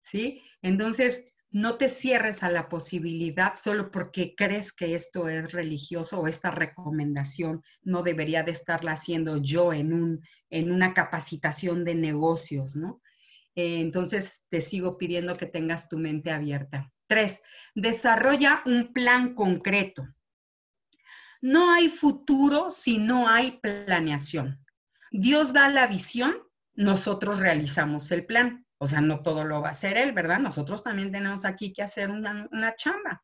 [0.01, 0.41] ¿sí?
[0.61, 6.27] Entonces, no te cierres a la posibilidad solo porque crees que esto es religioso o
[6.27, 12.75] esta recomendación no debería de estarla haciendo yo en, un, en una capacitación de negocios,
[12.75, 13.02] ¿no?
[13.55, 16.91] Eh, entonces, te sigo pidiendo que tengas tu mente abierta.
[17.07, 17.41] Tres,
[17.75, 20.07] desarrolla un plan concreto.
[21.41, 24.63] No hay futuro si no hay planeación.
[25.11, 26.35] Dios da la visión,
[26.73, 28.65] nosotros realizamos el plan.
[28.77, 30.39] O sea, no todo lo va a hacer Él, ¿verdad?
[30.39, 33.23] Nosotros también tenemos aquí que hacer una, una chamba.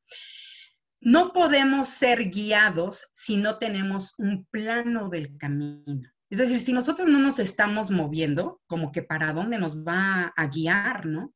[1.02, 6.10] No podemos ser guiados si no tenemos un plano del camino.
[6.30, 10.48] Es decir, si nosotros no nos estamos moviendo, como que para dónde nos va a
[10.48, 11.34] guiar, ¿no?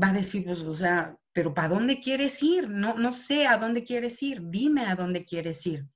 [0.00, 2.70] Va a decir, pues, o sea, pero ¿para dónde quieres ir?
[2.70, 5.86] No, no sé a dónde quieres ir, dime a dónde quieres ir.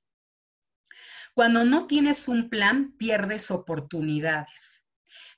[1.34, 4.84] Cuando no tienes un plan, pierdes oportunidades.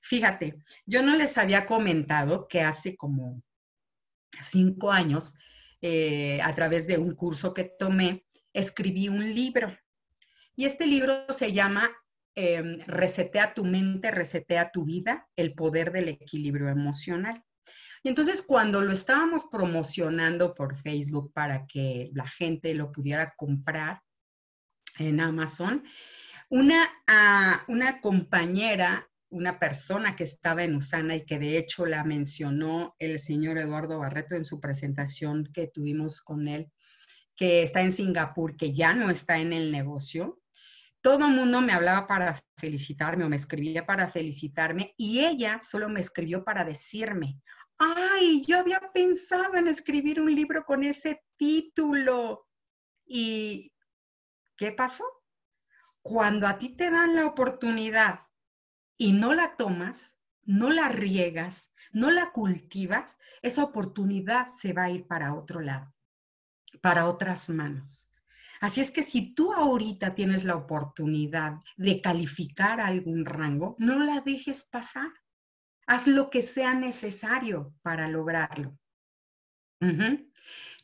[0.01, 3.43] Fíjate, yo no les había comentado que hace como
[4.41, 5.35] cinco años,
[5.81, 9.77] eh, a través de un curso que tomé, escribí un libro.
[10.57, 11.91] Y este libro se llama
[12.41, 17.43] Em, resetea tu mente, resetea tu vida, el poder del equilibrio emocional.
[18.05, 24.03] Y entonces cuando lo estábamos promocionando por Facebook para que la gente lo pudiera comprar
[25.01, 25.83] en Amazon,
[26.49, 33.19] una compañera, una persona que estaba en Usana y que de hecho la mencionó el
[33.19, 36.71] señor Eduardo Barreto en su presentación que tuvimos con él,
[37.35, 40.41] que está en Singapur, que ya no está en el negocio,
[41.01, 45.89] todo el mundo me hablaba para felicitarme o me escribía para felicitarme y ella solo
[45.89, 47.41] me escribió para decirme,
[47.79, 52.47] ay, yo había pensado en escribir un libro con ese título.
[53.07, 53.73] ¿Y
[54.57, 55.05] qué pasó?
[56.03, 58.21] Cuando a ti te dan la oportunidad
[58.97, 64.91] y no la tomas, no la riegas, no la cultivas, esa oportunidad se va a
[64.91, 65.95] ir para otro lado,
[66.83, 68.08] para otras manos.
[68.61, 74.21] Así es que si tú ahorita tienes la oportunidad de calificar algún rango, no la
[74.21, 75.11] dejes pasar.
[75.87, 78.79] Haz lo que sea necesario para lograrlo.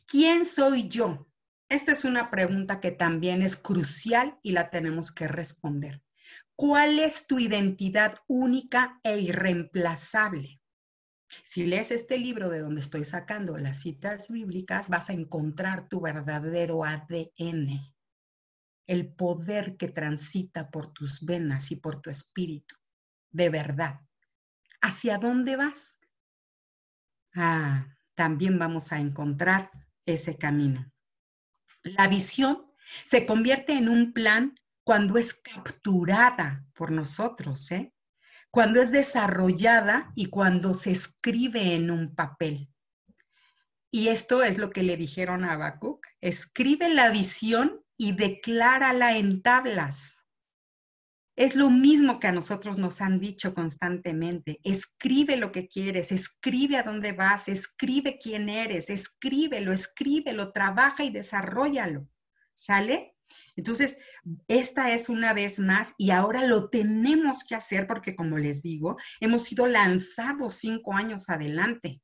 [0.05, 1.27] ¿Quién soy yo?
[1.69, 6.01] Esta es una pregunta que también es crucial y la tenemos que responder.
[6.55, 10.61] ¿Cuál es tu identidad única e irreemplazable?
[11.43, 16.01] Si lees este libro de donde estoy sacando las citas bíblicas, vas a encontrar tu
[16.01, 17.93] verdadero ADN,
[18.87, 22.75] el poder que transita por tus venas y por tu espíritu,
[23.31, 24.01] de verdad.
[24.81, 25.97] ¿Hacia dónde vas?
[27.33, 29.71] Ah, también vamos a encontrar
[30.05, 30.91] ese camino.
[31.83, 32.71] La visión
[33.09, 37.94] se convierte en un plan cuando es capturada por nosotros, ¿eh?
[38.55, 42.69] Cuando es desarrollada y cuando se escribe en un papel.
[43.91, 49.41] Y esto es lo que le dijeron a Habacuc, escribe la visión y declárala en
[49.41, 50.23] tablas.
[51.35, 54.61] Es lo mismo que a nosotros nos han dicho constantemente.
[54.63, 61.09] Escribe lo que quieres, escribe a dónde vas, escribe quién eres, escríbelo, escríbelo, trabaja y
[61.09, 62.07] desarrollalo.
[62.53, 63.14] ¿Sale?
[63.55, 63.97] Entonces,
[64.47, 68.97] esta es una vez más y ahora lo tenemos que hacer porque, como les digo,
[69.19, 72.01] hemos sido lanzados cinco años adelante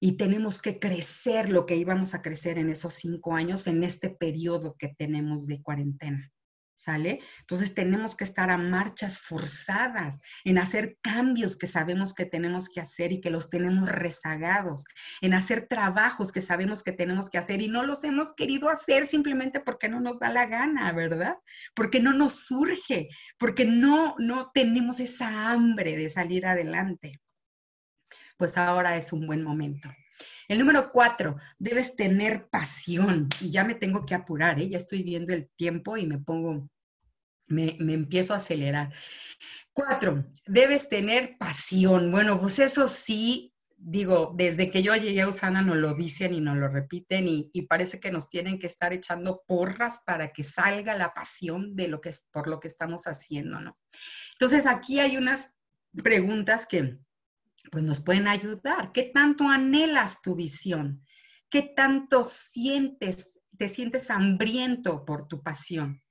[0.00, 4.10] y tenemos que crecer lo que íbamos a crecer en esos cinco años en este
[4.10, 6.32] periodo que tenemos de cuarentena.
[6.74, 7.20] ¿Sale?
[7.40, 12.80] Entonces tenemos que estar a marchas forzadas en hacer cambios que sabemos que tenemos que
[12.80, 14.84] hacer y que los tenemos rezagados,
[15.20, 19.06] en hacer trabajos que sabemos que tenemos que hacer y no los hemos querido hacer
[19.06, 21.36] simplemente porque no nos da la gana, ¿verdad?
[21.74, 23.08] Porque no nos surge,
[23.38, 27.20] porque no, no tenemos esa hambre de salir adelante.
[28.36, 29.88] Pues ahora es un buen momento.
[30.52, 33.28] El número cuatro, debes tener pasión.
[33.40, 34.68] Y ya me tengo que apurar, ¿eh?
[34.68, 36.68] ya estoy viendo el tiempo y me pongo,
[37.48, 38.92] me, me empiezo a acelerar.
[39.72, 42.10] Cuatro, debes tener pasión.
[42.10, 46.42] Bueno, pues eso sí, digo, desde que yo llegué a Usana nos lo dicen y
[46.42, 50.44] nos lo repiten y, y, parece que nos tienen que estar echando porras para que
[50.44, 53.78] salga la pasión de lo que por lo que estamos haciendo, ¿no?
[54.34, 55.56] Entonces aquí hay unas
[56.02, 56.98] preguntas que
[57.70, 58.92] pues nos pueden ayudar.
[58.92, 61.04] ¿Qué tanto anhelas tu visión?
[61.48, 66.02] ¿Qué tanto sientes, te sientes hambriento por tu pasión?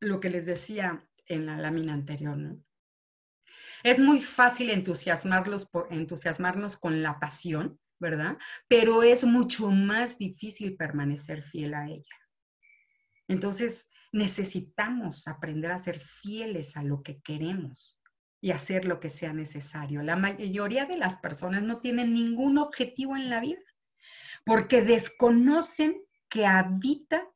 [0.00, 2.62] Lo que les decía en la lámina anterior, ¿no?
[3.84, 8.36] Es muy fácil entusiasmarlos entusiasmarnos con la pasión, ¿verdad?
[8.66, 12.16] Pero es mucho más difícil permanecer fiel a ella.
[13.28, 17.97] Entonces, necesitamos aprender a ser fieles a lo que queremos
[18.40, 20.02] y hacer lo que sea necesario.
[20.02, 23.60] La mayoría de las personas no tienen ningún objetivo en la vida
[24.44, 27.28] porque desconocen que habita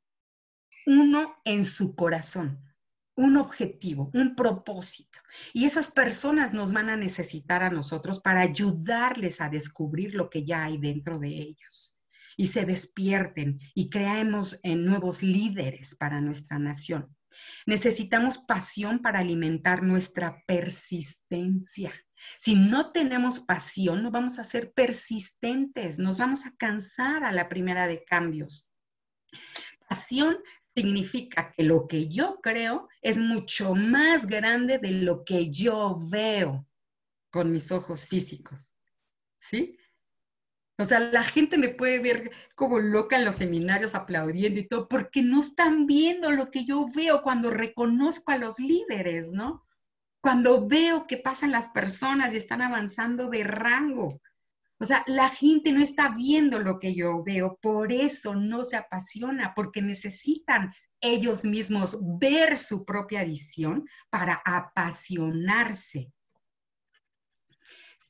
[0.87, 2.73] uno en su corazón
[3.15, 5.19] un objetivo, un propósito.
[5.53, 10.45] Y esas personas nos van a necesitar a nosotros para ayudarles a descubrir lo que
[10.45, 12.01] ya hay dentro de ellos.
[12.37, 17.15] Y se despierten y creemos en nuevos líderes para nuestra nación.
[17.67, 21.93] Necesitamos pasión para alimentar nuestra persistencia.
[22.39, 27.49] Si no tenemos pasión, no vamos a ser persistentes, nos vamos a cansar a la
[27.49, 28.67] primera de cambios.
[29.89, 30.39] Pasión
[30.75, 36.67] significa que lo que yo creo es mucho más grande de lo que yo veo
[37.31, 38.71] con mis ojos físicos.
[39.39, 39.77] ¿Sí?
[40.83, 44.89] O sea, la gente me puede ver como loca en los seminarios aplaudiendo y todo,
[44.89, 49.65] porque no están viendo lo que yo veo cuando reconozco a los líderes, ¿no?
[50.21, 54.21] Cuando veo que pasan las personas y están avanzando de rango.
[54.81, 58.77] O sea, la gente no está viendo lo que yo veo, por eso no se
[58.77, 66.13] apasiona, porque necesitan ellos mismos ver su propia visión para apasionarse.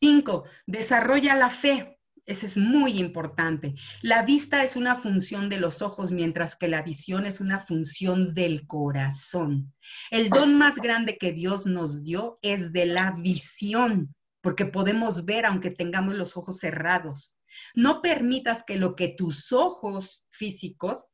[0.00, 1.98] Cinco, desarrolla la fe.
[2.24, 3.74] Este es muy importante.
[4.00, 8.32] La vista es una función de los ojos, mientras que la visión es una función
[8.34, 9.74] del corazón.
[10.10, 15.46] El don más grande que Dios nos dio es de la visión porque podemos ver
[15.46, 17.36] aunque tengamos los ojos cerrados.
[17.74, 21.06] No permitas que lo que tus ojos físicos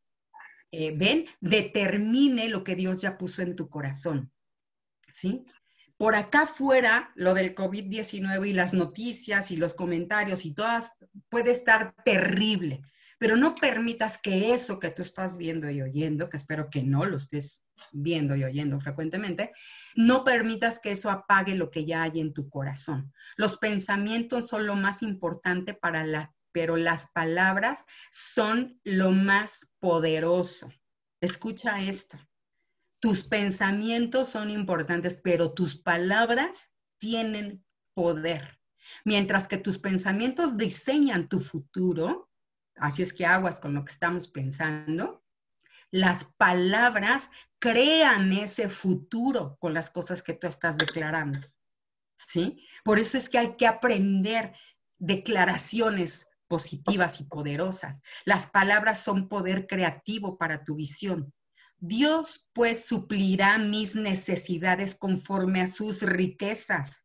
[0.72, 4.32] eh, ven determine lo que Dios ya puso en tu corazón.
[5.10, 5.44] ¿Sí?
[5.98, 10.92] Por acá fuera, lo del COVID-19 y las noticias y los comentarios y todas,
[11.28, 12.82] puede estar terrible,
[13.18, 17.04] pero no permitas que eso que tú estás viendo y oyendo, que espero que no
[17.04, 19.50] lo estés viendo y oyendo frecuentemente,
[19.96, 23.12] no permitas que eso apague lo que ya hay en tu corazón.
[23.36, 30.72] Los pensamientos son lo más importante para la, pero las palabras son lo más poderoso.
[31.20, 32.18] Escucha esto.
[33.00, 38.58] Tus pensamientos son importantes, pero tus palabras tienen poder.
[39.04, 42.30] Mientras que tus pensamientos diseñan tu futuro,
[42.76, 45.22] así es que aguas con lo que estamos pensando,
[45.90, 51.40] las palabras crean ese futuro con las cosas que tú estás declarando.
[52.16, 52.66] ¿Sí?
[52.84, 54.52] Por eso es que hay que aprender
[54.98, 58.02] declaraciones positivas y poderosas.
[58.24, 61.32] Las palabras son poder creativo para tu visión.
[61.80, 67.04] Dios pues suplirá mis necesidades conforme a sus riquezas.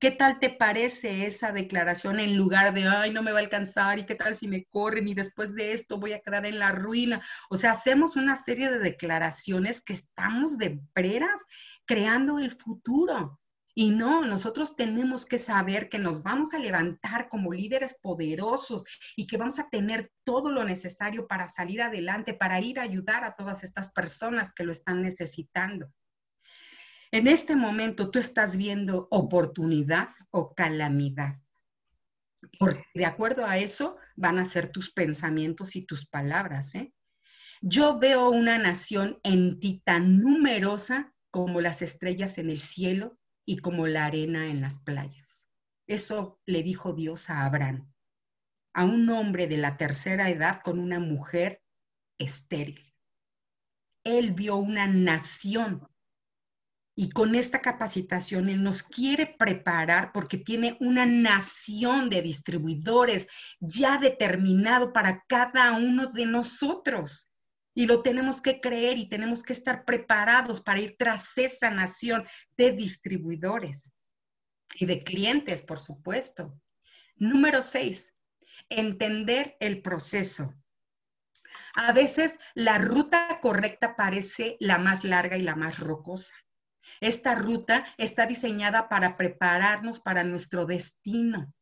[0.00, 3.98] ¿Qué tal te parece esa declaración en lugar de, ay, no me va a alcanzar
[3.98, 6.72] y qué tal si me corren y después de esto voy a quedar en la
[6.72, 7.20] ruina?
[7.50, 11.44] O sea, hacemos una serie de declaraciones que estamos de veras
[11.84, 13.38] creando el futuro.
[13.74, 18.84] Y no, nosotros tenemos que saber que nos vamos a levantar como líderes poderosos
[19.16, 23.24] y que vamos a tener todo lo necesario para salir adelante, para ir a ayudar
[23.24, 25.90] a todas estas personas que lo están necesitando.
[27.10, 31.38] En este momento tú estás viendo oportunidad o calamidad.
[32.58, 36.74] Porque de acuerdo a eso van a ser tus pensamientos y tus palabras.
[36.74, 36.92] ¿eh?
[37.62, 43.58] Yo veo una nación en ti tan numerosa como las estrellas en el cielo y
[43.58, 45.46] como la arena en las playas.
[45.86, 47.92] Eso le dijo Dios a Abraham,
[48.74, 51.62] a un hombre de la tercera edad con una mujer
[52.18, 52.94] estéril.
[54.04, 55.86] Él vio una nación
[56.94, 63.28] y con esta capacitación Él nos quiere preparar porque tiene una nación de distribuidores
[63.60, 67.31] ya determinado para cada uno de nosotros.
[67.74, 72.26] Y lo tenemos que creer y tenemos que estar preparados para ir tras esa nación
[72.56, 73.90] de distribuidores
[74.74, 76.58] y de clientes, por supuesto.
[77.16, 78.14] Número seis,
[78.68, 80.54] entender el proceso.
[81.74, 86.34] A veces la ruta correcta parece la más larga y la más rocosa.
[87.00, 91.54] Esta ruta está diseñada para prepararnos para nuestro destino.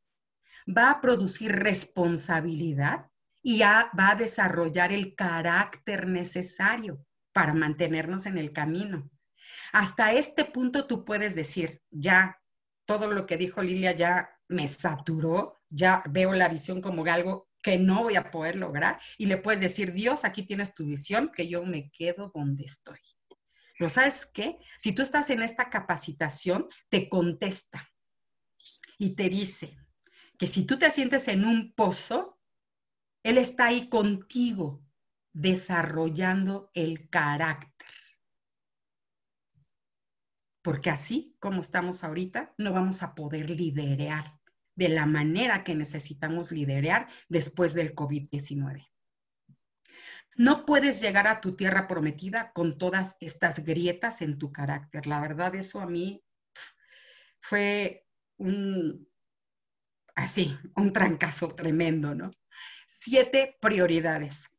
[0.67, 3.10] Va a producir responsabilidad
[3.43, 9.11] y va a desarrollar el carácter necesario para mantenernos en el camino.
[9.73, 12.41] Hasta este punto tú puedes decir, ya,
[12.85, 17.79] todo lo que dijo Lilia ya me saturó, ya veo la visión como algo que
[17.79, 21.49] no voy a poder lograr y le puedes decir, Dios, aquí tienes tu visión, que
[21.49, 22.99] yo me quedo donde estoy.
[23.79, 24.59] Pero sabes qué?
[24.79, 27.89] Si tú estás en esta capacitación, te contesta
[28.99, 29.79] y te dice
[30.39, 32.40] que si tú te sientes en un pozo,
[33.23, 34.83] Él está ahí contigo,
[35.33, 37.89] desarrollando el carácter.
[40.63, 44.39] Porque así como estamos ahorita, no vamos a poder liderar
[44.75, 48.87] de la manera que necesitamos liderar después del COVID-19.
[50.37, 55.07] No puedes llegar a tu tierra prometida con todas estas grietas en tu carácter.
[55.07, 56.25] La verdad, eso a mí
[57.41, 58.07] fue
[58.39, 59.07] un,
[60.15, 62.31] así, un trancazo tremendo, ¿no?
[63.03, 64.51] Siete prioridades.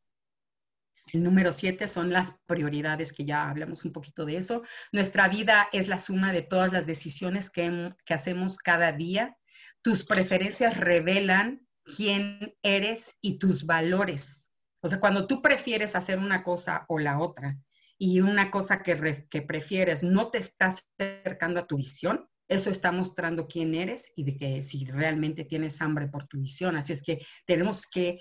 [1.12, 4.62] El número siete son las prioridades, que ya hablamos un poquito de eso.
[4.90, 9.36] Nuestra vida es la suma de todas las decisiones que, que hacemos cada día.
[9.80, 14.50] Tus preferencias revelan quién eres y tus valores.
[14.80, 17.56] O sea, cuando tú prefieres hacer una cosa o la otra
[17.96, 22.92] y una cosa que, que prefieres no te está acercando a tu visión, eso está
[22.92, 26.76] mostrando quién eres y de que si realmente tienes hambre por tu visión.
[26.76, 28.20] Así es que tenemos que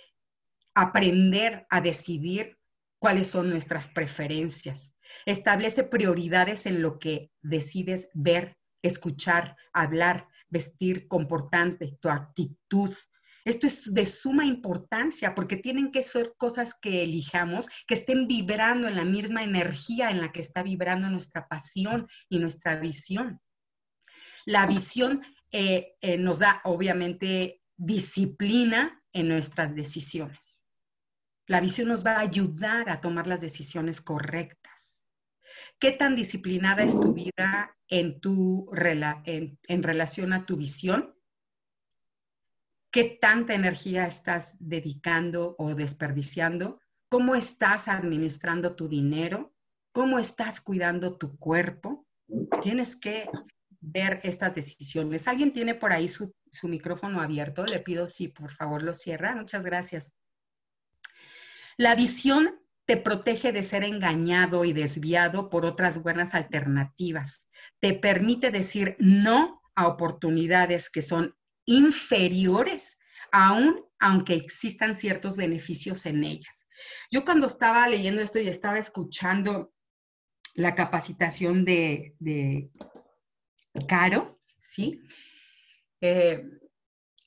[0.76, 2.58] aprender a decidir
[3.00, 4.94] cuáles son nuestras preferencias.
[5.26, 12.94] Establece prioridades en lo que decides ver, escuchar, hablar, vestir, comportante, tu actitud,
[13.44, 18.88] esto es de suma importancia porque tienen que ser cosas que elijamos, que estén vibrando
[18.88, 23.40] en la misma energía en la que está vibrando nuestra pasión y nuestra visión.
[24.46, 30.51] La visión eh, eh, nos da obviamente disciplina en nuestras decisiones.
[31.52, 35.04] La visión nos va a ayudar a tomar las decisiones correctas.
[35.80, 41.14] ¿Qué tan disciplinada es tu vida en, tu, en relación a tu visión?
[42.92, 46.80] qué tanta energía estás dedicando o desperdiciando,
[47.10, 49.54] cómo estás administrando tu dinero,
[49.94, 52.06] cómo estás cuidando tu cuerpo.
[52.62, 53.30] Tienes que
[53.80, 55.28] ver estas decisiones.
[55.28, 56.34] ¿Alguien tiene por ahí su,
[56.64, 57.66] micrófono abierto?
[57.66, 59.36] Le pido si por favor lo cierra.
[59.36, 60.12] Muchas gracias.
[61.78, 67.50] La visión te protege de ser engañado y desviado por otras buenas alternativas.
[67.80, 73.00] Te permite decir no a oportunidades que son inferiores,
[73.32, 76.68] aún aunque existan ciertos beneficios en ellas.
[77.12, 79.74] Yo cuando estaba leyendo esto y estaba escuchando
[80.56, 82.70] la capacitación de,
[83.88, 85.02] Caro, ¿sí?
[86.02, 86.61] Eh,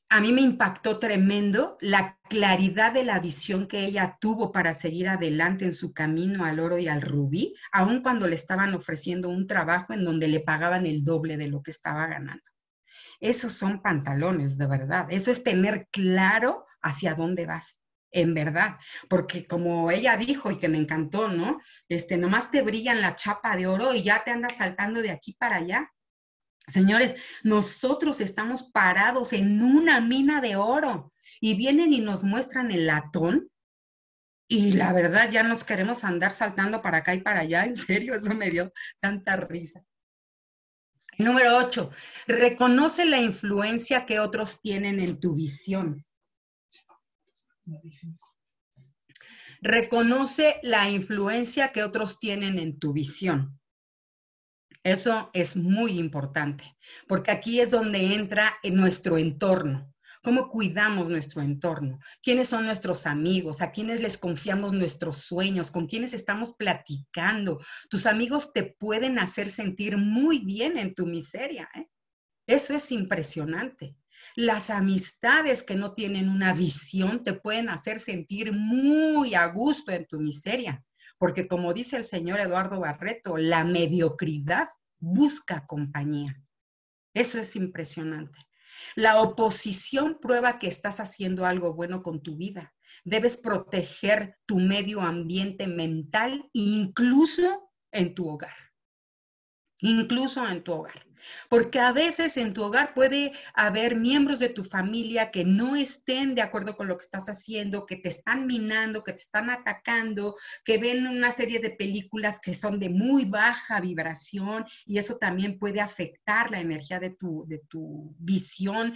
[0.09, 5.09] a mí me impactó tremendo la claridad de la visión que ella tuvo para seguir
[5.09, 9.47] adelante en su camino al oro y al rubí, aun cuando le estaban ofreciendo un
[9.47, 12.45] trabajo en donde le pagaban el doble de lo que estaba ganando.
[13.21, 15.07] Esos son pantalones, de verdad.
[15.11, 17.81] Eso es tener claro hacia dónde vas,
[18.11, 18.77] en verdad.
[19.09, 21.61] Porque como ella dijo y que me encantó, ¿no?
[21.89, 25.35] Este, nomás te brillan la chapa de oro y ya te andas saltando de aquí
[25.35, 25.91] para allá.
[26.67, 32.87] Señores, nosotros estamos parados en una mina de oro y vienen y nos muestran el
[32.87, 33.51] latón
[34.49, 37.65] y la verdad ya nos queremos andar saltando para acá y para allá.
[37.65, 39.85] En serio, eso me dio tanta risa.
[41.19, 41.91] Número ocho,
[42.27, 46.05] reconoce la influencia que otros tienen en tu visión.
[49.61, 53.59] Reconoce la influencia que otros tienen en tu visión.
[54.85, 56.77] Eso es muy importante,
[57.09, 63.07] porque aquí es donde entra en nuestro entorno cómo cuidamos nuestro entorno, quiénes son nuestros
[63.07, 67.61] amigos, a quiénes les confiamos nuestros sueños, con quiénes estamos platicando.
[67.91, 71.69] Tus amigos te pueden hacer sentir muy bien en tu miseria.
[71.75, 71.87] ¿eh?
[72.47, 73.97] Eso es impresionante.
[74.35, 80.07] Las amistades que no tienen una visión te pueden hacer sentir muy a gusto en
[80.07, 80.83] tu miseria,
[81.25, 84.69] porque como dice el señor Eduardo Barreto, la mediocridad
[84.99, 86.39] busca compañía.
[87.15, 88.39] Eso es impresionante.
[88.95, 92.75] La oposición prueba que estás haciendo algo bueno con tu vida.
[93.07, 98.57] Debes proteger tu medio ambiente mental incluso en tu hogar.
[99.79, 101.07] Incluso en tu hogar.
[101.49, 106.35] Porque a veces en tu hogar puede haber miembros de tu familia que no estén
[106.35, 110.37] de acuerdo con lo que estás haciendo, que te están minando, que te están atacando,
[110.65, 115.59] que ven una serie de películas que son de muy baja vibración y eso también
[115.59, 118.95] puede afectar la energía de tu, de tu visión.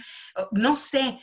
[0.51, 1.19] No sé,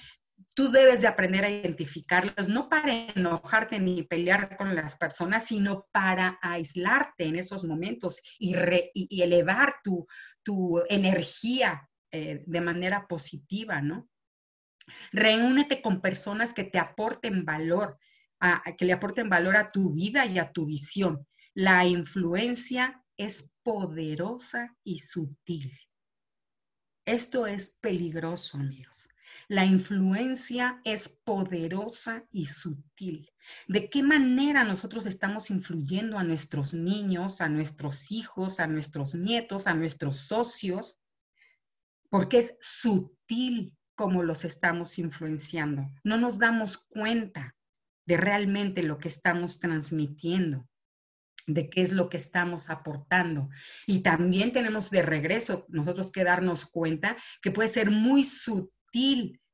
[0.54, 5.86] tú debes de aprender a identificarlas, no para enojarte ni pelear con las personas, sino
[5.92, 8.54] para aislarte en esos momentos y,
[9.22, 10.06] elevar tu,
[10.42, 14.08] tu energía eh, de manera positiva, ¿no?
[15.12, 17.98] Reúnete con personas que te aporten valor,
[18.78, 21.26] que le aporten valor a tu vida y a tu visión.
[21.54, 25.72] La influencia es poderosa y sutil.
[27.04, 29.08] Esto es peligroso, amigos.
[29.48, 33.30] La influencia es poderosa y sutil.
[33.68, 39.68] ¿De qué manera nosotros estamos influyendo a nuestros niños, a nuestros hijos, a nuestros nietos,
[39.68, 40.98] a nuestros socios?
[42.10, 45.88] Porque es sutil como los estamos influenciando.
[46.02, 47.54] No nos damos cuenta
[48.04, 50.68] de realmente lo que estamos transmitiendo
[51.48, 53.48] de qué es lo que estamos aportando.
[53.86, 58.75] Y también tenemos de regreso nosotros que darnos cuenta que puede ser muy sutil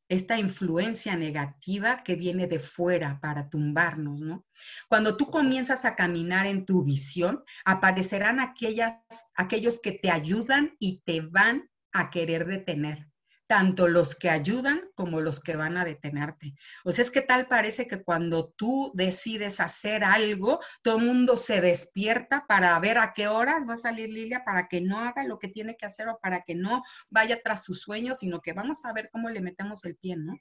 [0.08, 4.46] esta influencia negativa que viene de fuera para tumbarnos, ¿no?
[4.88, 8.96] Cuando tú comienzas a caminar en tu visión, aparecerán aquellas,
[9.36, 13.11] aquellos que te ayudan y te van a querer detener
[13.52, 16.54] tanto los que ayudan como los que van a detenerte.
[16.84, 21.36] O sea, es que tal parece que cuando tú decides hacer algo, todo el mundo
[21.36, 25.24] se despierta para ver a qué horas va a salir Lilia para que no haga
[25.24, 28.54] lo que tiene que hacer o para que no vaya tras sus sueños, sino que
[28.54, 30.34] vamos a ver cómo le metemos el pie, ¿no?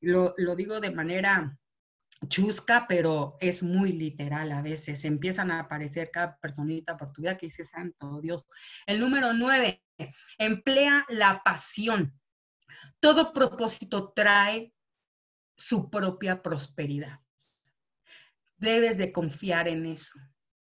[0.00, 1.56] Lo, lo digo de manera
[2.26, 5.04] chusca, pero es muy literal a veces.
[5.04, 8.48] Empiezan a aparecer cada personita por tu vida que dice, santo Dios.
[8.84, 9.84] El número nueve,
[10.38, 12.17] emplea la pasión.
[13.00, 14.72] Todo propósito trae
[15.56, 17.20] su propia prosperidad.
[18.56, 20.18] Debes de confiar en eso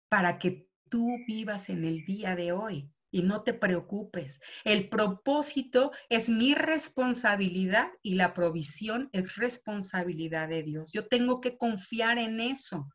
[0.09, 4.41] para que tú vivas en el día de hoy y no te preocupes.
[4.65, 10.93] El propósito es mi responsabilidad y la provisión es responsabilidad de Dios.
[10.93, 12.89] Yo tengo que confiar en eso,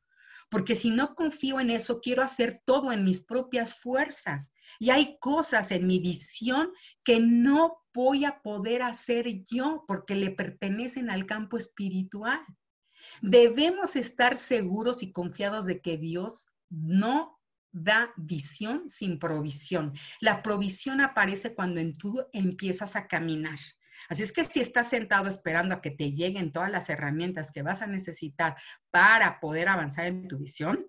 [0.50, 4.52] porque si no confío en eso, quiero hacer todo en mis propias fuerzas.
[4.80, 6.72] Y hay cosas en mi visión
[7.04, 12.40] que no voy a poder hacer yo porque le pertenecen al campo espiritual.
[13.22, 17.40] Debemos estar seguros y confiados de que Dios no
[17.72, 19.94] da visión sin provisión.
[20.20, 23.58] La provisión aparece cuando tú empiezas a caminar.
[24.10, 27.62] Así es que si estás sentado esperando a que te lleguen todas las herramientas que
[27.62, 28.56] vas a necesitar
[28.90, 30.86] para poder avanzar en tu visión,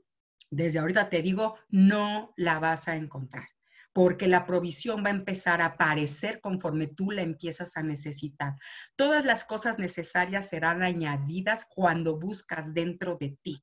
[0.51, 3.49] desde ahorita te digo, no la vas a encontrar
[3.93, 8.55] porque la provisión va a empezar a aparecer conforme tú la empiezas a necesitar.
[8.97, 13.61] Todas las cosas necesarias serán añadidas cuando buscas dentro de ti.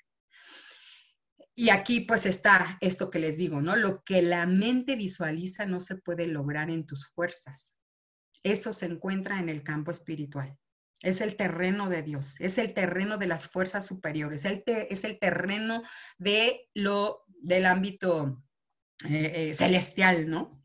[1.56, 3.76] Y aquí pues está esto que les digo, ¿no?
[3.76, 7.78] Lo que la mente visualiza no se puede lograr en tus fuerzas.
[8.44, 10.58] Eso se encuentra en el campo espiritual.
[11.02, 15.82] Es el terreno de Dios, es el terreno de las fuerzas superiores, es el terreno
[16.18, 18.44] de lo, del ámbito
[19.08, 20.60] eh, eh, celestial, ¿no?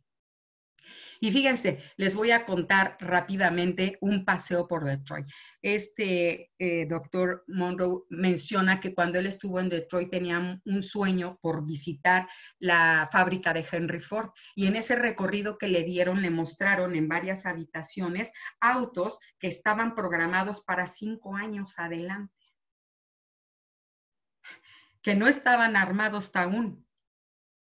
[1.21, 5.27] Y fíjense, les voy a contar rápidamente un paseo por Detroit.
[5.63, 11.65] Este eh, doctor Monroe menciona que cuando él estuvo en Detroit tenía un sueño por
[11.65, 12.29] visitar
[12.59, 17.09] la fábrica de Henry Ford y en ese recorrido que le dieron le mostraron en
[17.09, 22.35] varias habitaciones autos que estaban programados para cinco años adelante,
[25.01, 26.85] que no estaban armados aún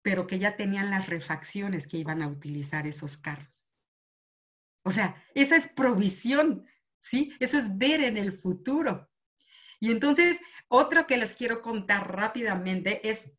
[0.03, 3.71] pero que ya tenían las refacciones que iban a utilizar esos carros.
[4.83, 6.67] O sea, esa es provisión,
[6.99, 7.33] ¿sí?
[7.39, 9.09] Eso es ver en el futuro.
[9.79, 13.33] Y entonces, otro que les quiero contar rápidamente es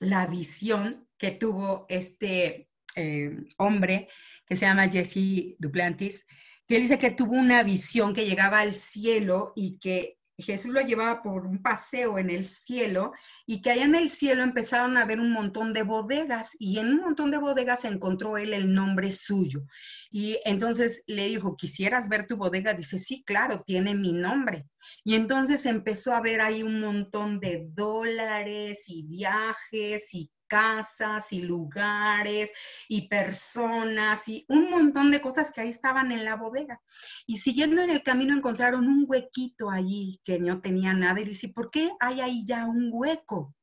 [0.00, 4.08] la visión que tuvo este eh, hombre
[4.46, 6.26] que se llama Jesse Duplantis,
[6.66, 10.80] que él dice que tuvo una visión que llegaba al cielo y que Jesús lo
[10.80, 13.12] llevaba por un paseo en el cielo
[13.46, 16.88] y que allá en el cielo empezaron a ver un montón de bodegas y en
[16.88, 19.62] un montón de bodegas encontró él el nombre suyo.
[20.10, 22.74] Y entonces le dijo, ¿quisieras ver tu bodega?
[22.74, 24.66] Dice, sí, claro, tiene mi nombre.
[25.04, 31.42] Y entonces empezó a ver ahí un montón de dólares y viajes y casas y
[31.42, 32.52] lugares
[32.88, 36.80] y personas y un montón de cosas que ahí estaban en la bodega.
[37.26, 41.48] Y siguiendo en el camino encontraron un huequito allí que no tenía nada y dice,
[41.48, 43.54] ¿por qué hay ahí ya un hueco?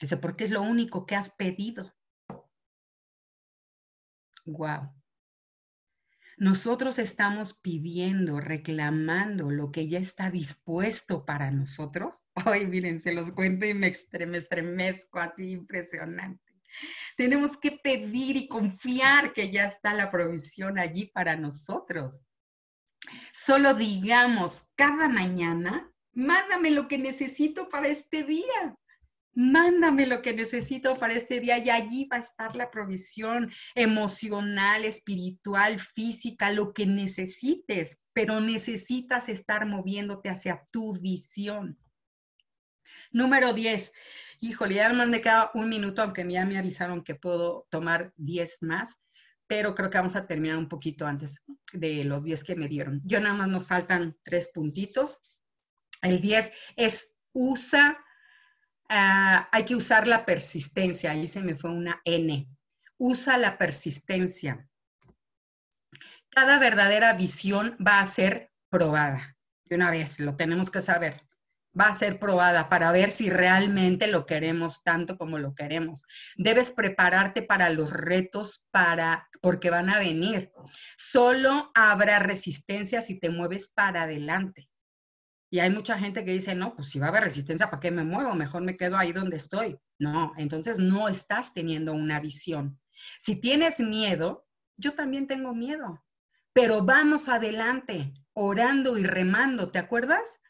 [0.00, 1.92] Dice, porque es lo único que has pedido.
[4.46, 4.99] Wow.
[6.40, 12.24] Nosotros estamos pidiendo, reclamando lo que ya está dispuesto para nosotros.
[12.34, 16.42] Ay, miren, se los cuento y me estremezco así impresionante.
[17.18, 22.22] Tenemos que pedir y confiar que ya está la provisión allí para nosotros.
[23.34, 28.78] Solo digamos cada mañana, mándame lo que necesito para este día.
[29.34, 34.84] Mándame lo que necesito para este día y allí va a estar la provisión emocional,
[34.84, 41.78] espiritual, física, lo que necesites, pero necesitas estar moviéndote hacia tu visión.
[43.12, 43.92] Número 10.
[44.40, 49.04] Híjole, ya me queda un minuto, aunque ya me avisaron que puedo tomar 10 más,
[49.46, 51.36] pero creo que vamos a terminar un poquito antes
[51.72, 53.00] de los 10 que me dieron.
[53.04, 55.18] Yo nada más nos faltan tres puntitos.
[56.02, 57.98] El 10 es usa
[58.92, 62.48] Ah, hay que usar la persistencia, ahí se me fue una N.
[62.98, 64.68] Usa la persistencia.
[66.28, 69.36] Cada verdadera visión va a ser probada.
[69.66, 71.22] De una vez, lo tenemos que saber.
[71.78, 76.02] Va a ser probada para ver si realmente lo queremos tanto como lo queremos.
[76.36, 80.50] Debes prepararte para los retos para porque van a venir.
[80.98, 84.69] Solo habrá resistencia si te mueves para adelante.
[85.52, 87.90] Y hay mucha gente que dice, no, pues si va a haber resistencia, ¿para qué
[87.90, 88.34] me muevo?
[88.34, 89.76] Mejor me quedo ahí donde estoy.
[89.98, 92.78] No, entonces no estás teniendo una visión.
[93.18, 94.46] Si tienes miedo,
[94.76, 96.04] yo también tengo miedo,
[96.52, 100.40] pero vamos adelante, orando y remando, ¿te acuerdas?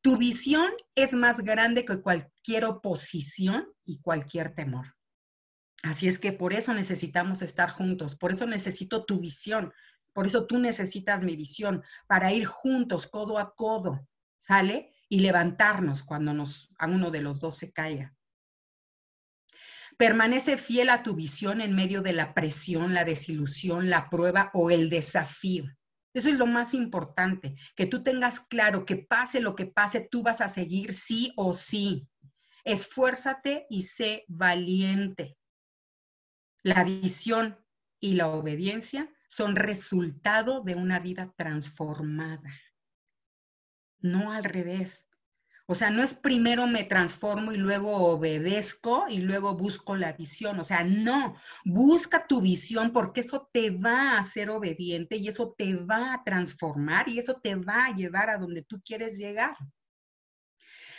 [0.00, 4.94] Tu visión es más grande que cualquier oposición y cualquier temor.
[5.82, 9.72] Así es que por eso necesitamos estar juntos, por eso necesito tu visión,
[10.12, 14.06] por eso tú necesitas mi visión, para ir juntos, codo a codo,
[14.44, 14.92] ¿sale?
[15.08, 18.14] Y levantarnos cuando nos, a uno de los dos se caiga.
[19.96, 24.70] Permanece fiel a tu visión en medio de la presión, la desilusión, la prueba o
[24.70, 25.64] el desafío.
[26.12, 30.22] Eso es lo más importante, que tú tengas claro que pase lo que pase, tú
[30.22, 32.06] vas a seguir sí o sí.
[32.64, 35.38] Esfuérzate y sé valiente.
[36.62, 37.58] La visión
[37.98, 42.50] y la obediencia son resultado de una vida transformada
[44.04, 45.08] no al revés.
[45.66, 50.60] O sea, no es primero me transformo y luego obedezco y luego busco la visión.
[50.60, 55.54] O sea, no, busca tu visión porque eso te va a hacer obediente y eso
[55.56, 59.56] te va a transformar y eso te va a llevar a donde tú quieres llegar.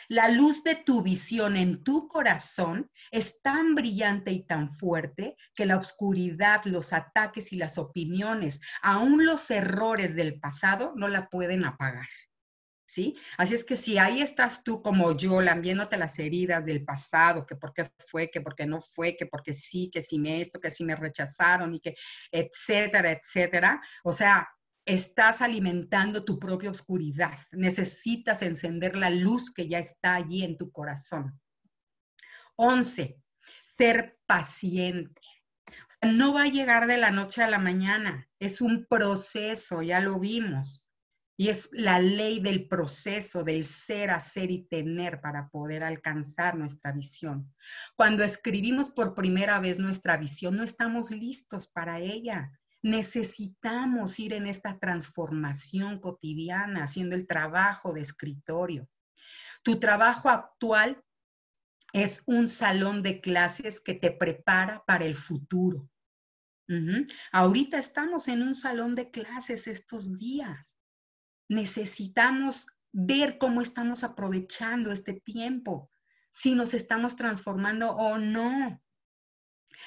[0.07, 5.67] La luz de tu visión en tu corazón es tan brillante y tan fuerte que
[5.67, 11.65] la oscuridad, los ataques y las opiniones, aún los errores del pasado, no la pueden
[11.65, 12.07] apagar.
[12.85, 13.15] ¿Sí?
[13.37, 17.55] Así es que si ahí estás tú como yo, lambiéndote las heridas del pasado, que
[17.55, 20.59] por qué fue, que por qué no fue, que porque sí, que si me esto,
[20.59, 21.95] que si me rechazaron y que
[22.31, 24.47] etcétera, etcétera, o sea,
[24.85, 27.37] estás alimentando tu propia oscuridad.
[27.51, 31.39] Necesitas encender la luz que ya está allí en tu corazón.
[32.55, 33.19] Once,
[33.77, 35.21] ser paciente.
[36.01, 40.19] No va a llegar de la noche a la mañana, es un proceso, ya lo
[40.19, 40.84] vimos.
[41.37, 46.93] Y es la ley del proceso del ser, hacer y tener para poder alcanzar nuestra
[46.93, 47.53] visión.
[47.95, 52.51] Cuando escribimos por primera vez nuestra visión, no estamos listos para ella.
[52.81, 58.87] Necesitamos ir en esta transformación cotidiana, haciendo el trabajo de escritorio.
[59.61, 61.03] Tu trabajo actual
[61.91, 65.89] es un salón de clases que te prepara para el futuro.
[67.31, 70.75] Ahorita estamos en un salón de clases estos días
[71.49, 75.91] necesitamos ver cómo estamos aprovechando este tiempo,
[76.31, 78.81] si nos estamos transformando o no.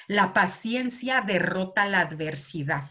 [0.07, 2.83] La paciencia derrota la adversidad.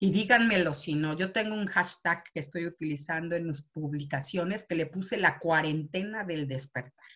[0.00, 4.76] Y díganmelo si no, yo tengo un hashtag que estoy utilizando en mis publicaciones que
[4.76, 7.08] le puse la cuarentena del despertar.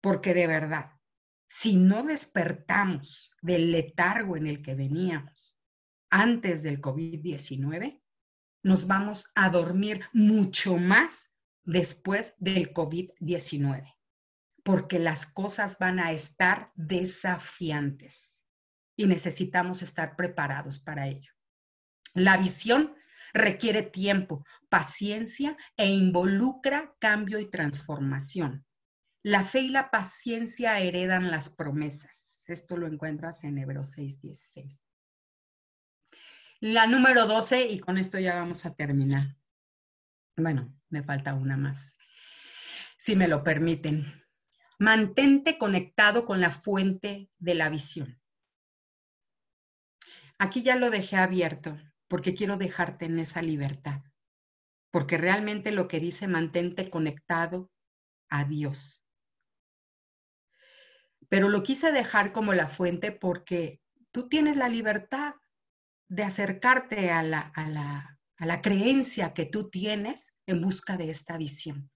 [0.00, 0.90] Porque de verdad,
[1.48, 5.58] si no despertamos del letargo en el que veníamos
[6.10, 8.03] antes del COVID-19,
[8.64, 11.30] nos vamos a dormir mucho más
[11.64, 13.94] después del COVID-19,
[14.64, 18.42] porque las cosas van a estar desafiantes
[18.96, 21.30] y necesitamos estar preparados para ello.
[22.14, 22.94] La visión
[23.34, 28.64] requiere tiempo, paciencia e involucra cambio y transformación.
[29.22, 32.44] La fe y la paciencia heredan las promesas.
[32.46, 34.83] Esto lo encuentras en Hebreos 6:16.
[36.66, 39.36] La número 12, y con esto ya vamos a terminar.
[40.34, 41.94] Bueno, me falta una más,
[42.96, 44.10] si me lo permiten.
[44.78, 48.18] Mantente conectado con la fuente de la visión.
[50.38, 54.00] Aquí ya lo dejé abierto porque quiero dejarte en esa libertad,
[54.90, 57.70] porque realmente lo que dice mantente conectado
[58.30, 59.04] a Dios.
[61.28, 65.34] Pero lo quise dejar como la fuente porque tú tienes la libertad
[66.08, 71.10] de acercarte a la, a la, a la creencia que tú tienes en busca de
[71.10, 71.90] esta visión.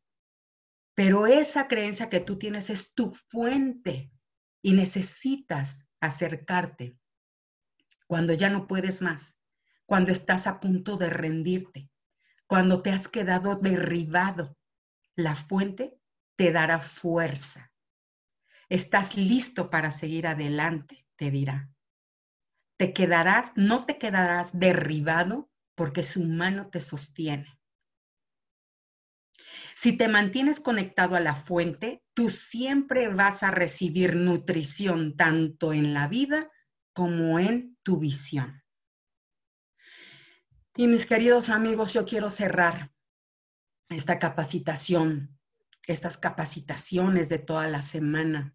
[0.95, 4.11] pero esa creencia que tú tienes es tu fuente
[4.63, 6.99] y necesitas acercarte
[8.09, 9.39] cuando ya no puedes más,
[9.87, 11.89] cuando estás a punto de rendirte,
[12.47, 14.57] cuando te has quedado derribado.
[15.15, 15.99] La fuente
[16.37, 17.73] te dará fuerza.
[18.69, 21.71] Estás listo para seguir adelante, te dirá.
[22.79, 27.59] Te quedarás, no te quedarás derribado porque su mano te sostiene.
[29.75, 35.93] Si te mantienes conectado a la fuente, tú siempre vas a recibir nutrición tanto en
[35.93, 36.51] la vida
[36.93, 38.63] como en tu visión.
[40.77, 42.93] Y mis queridos amigos, yo quiero cerrar
[43.89, 45.37] esta capacitación,
[45.87, 48.55] estas capacitaciones de toda la semana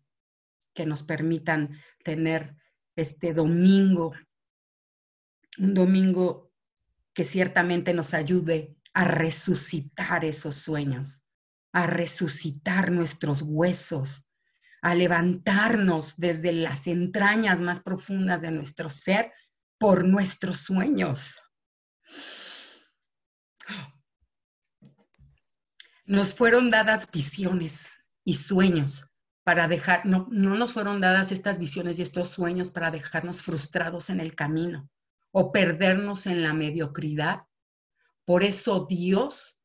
[0.74, 2.56] que nos permitan tener
[2.96, 4.14] este domingo,
[5.58, 6.52] un domingo
[7.14, 11.24] que ciertamente nos ayude a resucitar esos sueños,
[11.72, 14.26] a resucitar nuestros huesos,
[14.82, 19.32] a levantarnos desde las entrañas más profundas de nuestro ser
[19.78, 21.42] por nuestros sueños.
[26.06, 29.06] Nos fueron dadas visiones y sueños
[29.44, 34.10] para dejar, no, no nos fueron dadas estas visiones y estos sueños para dejarnos frustrados
[34.10, 34.90] en el camino
[35.32, 37.46] o perdernos en la mediocridad
[38.26, 39.60] por eso Dios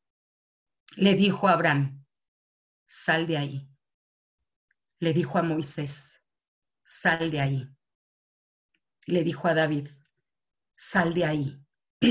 [0.97, 2.05] le dijo a Abraham,
[2.85, 3.69] sal de ahí.
[4.99, 6.21] Le dijo a Moisés,
[6.83, 7.69] sal de ahí.
[9.05, 9.87] Le dijo a David,
[10.75, 11.65] sal de ahí.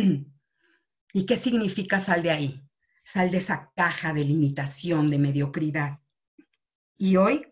[1.12, 2.64] ¿Y qué significa sal de ahí?
[3.04, 6.00] Sal de esa caja de limitación, de mediocridad.
[6.96, 7.46] Y hoy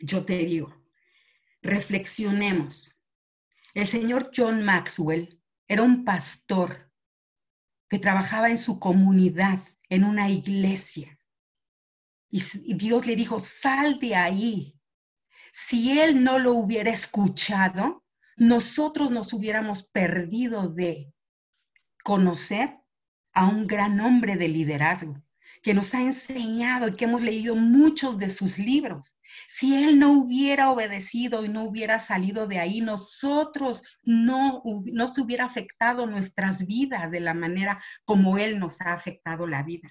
[0.00, 0.74] yo te digo,
[1.62, 3.00] reflexionemos.
[3.74, 6.92] El señor John Maxwell era un pastor
[7.88, 11.18] que trabajaba en su comunidad, en una iglesia.
[12.30, 12.40] Y,
[12.74, 14.80] Dios le dijo, sal de ahí.
[15.52, 18.04] Si él no lo hubiera escuchado,
[18.36, 21.14] nosotros nos hubiéramos perdido de
[22.02, 22.80] conocer
[23.32, 25.23] a un gran hombre de liderazgo
[25.64, 29.16] que nos ha enseñado y que hemos leído muchos de sus libros.
[29.48, 34.62] Si Él no hubiera obedecido y no hubiera salido de ahí, nosotros no,
[34.92, 39.62] no se hubiera afectado nuestras vidas de la manera como Él nos ha afectado la
[39.62, 39.88] vida.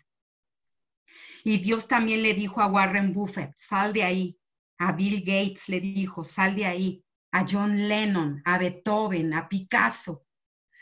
[1.43, 4.39] Y Dios también le dijo a Warren Buffett, sal de ahí.
[4.77, 7.03] A Bill Gates le dijo, sal de ahí.
[7.31, 10.23] A John Lennon, a Beethoven, a Picasso,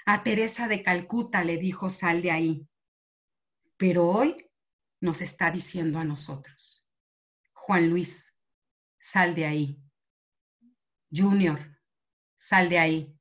[0.05, 2.67] a Teresa de Calcuta le dijo, sal de ahí.
[3.77, 4.50] Pero hoy
[5.01, 6.87] nos está diciendo a nosotros.
[7.53, 8.33] Juan Luis,
[8.99, 9.83] sal de ahí.
[11.11, 11.59] Junior,
[12.35, 13.19] sal de ahí.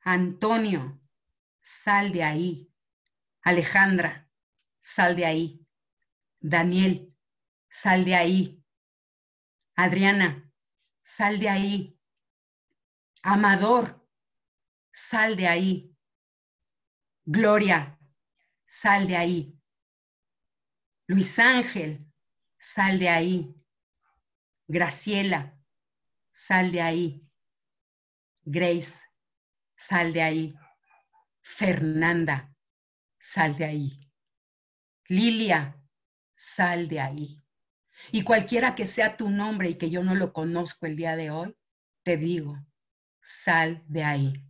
[0.00, 0.98] Antonio,
[1.62, 2.72] sal de ahí.
[3.42, 4.28] Alejandra,
[4.80, 5.66] sal de ahí.
[6.40, 7.14] Daniel,
[7.70, 8.64] sal de ahí.
[9.76, 10.50] Adriana,
[11.02, 12.00] sal de ahí.
[13.22, 14.04] Amador,
[14.90, 15.96] sal de ahí.
[17.24, 17.98] Gloria,
[18.66, 19.61] sal de ahí.
[21.12, 22.10] Luis Ángel,
[22.58, 23.54] sal de ahí.
[24.66, 25.60] Graciela,
[26.32, 27.28] sal de ahí.
[28.44, 28.98] Grace,
[29.76, 30.54] sal de ahí.
[31.42, 32.56] Fernanda,
[33.18, 34.10] sal de ahí.
[35.08, 35.78] Lilia,
[36.34, 37.44] sal de ahí.
[38.10, 41.30] Y cualquiera que sea tu nombre y que yo no lo conozco el día de
[41.30, 41.54] hoy,
[42.04, 42.56] te digo,
[43.20, 44.46] sal de ahí.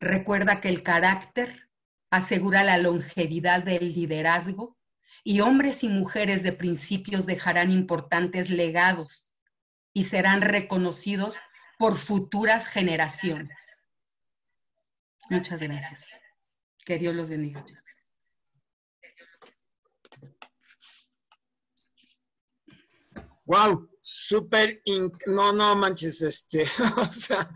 [0.00, 1.71] Recuerda que el carácter
[2.12, 4.76] asegura la longevidad del liderazgo
[5.24, 9.32] y hombres y mujeres de principios dejarán importantes legados
[9.94, 11.40] y serán reconocidos
[11.78, 13.58] por futuras generaciones.
[15.30, 16.10] Muchas gracias.
[16.84, 17.64] Que Dios los bendiga.
[23.46, 24.82] Wow, súper,
[25.26, 26.64] no, no manches, este,
[26.98, 27.48] o sea,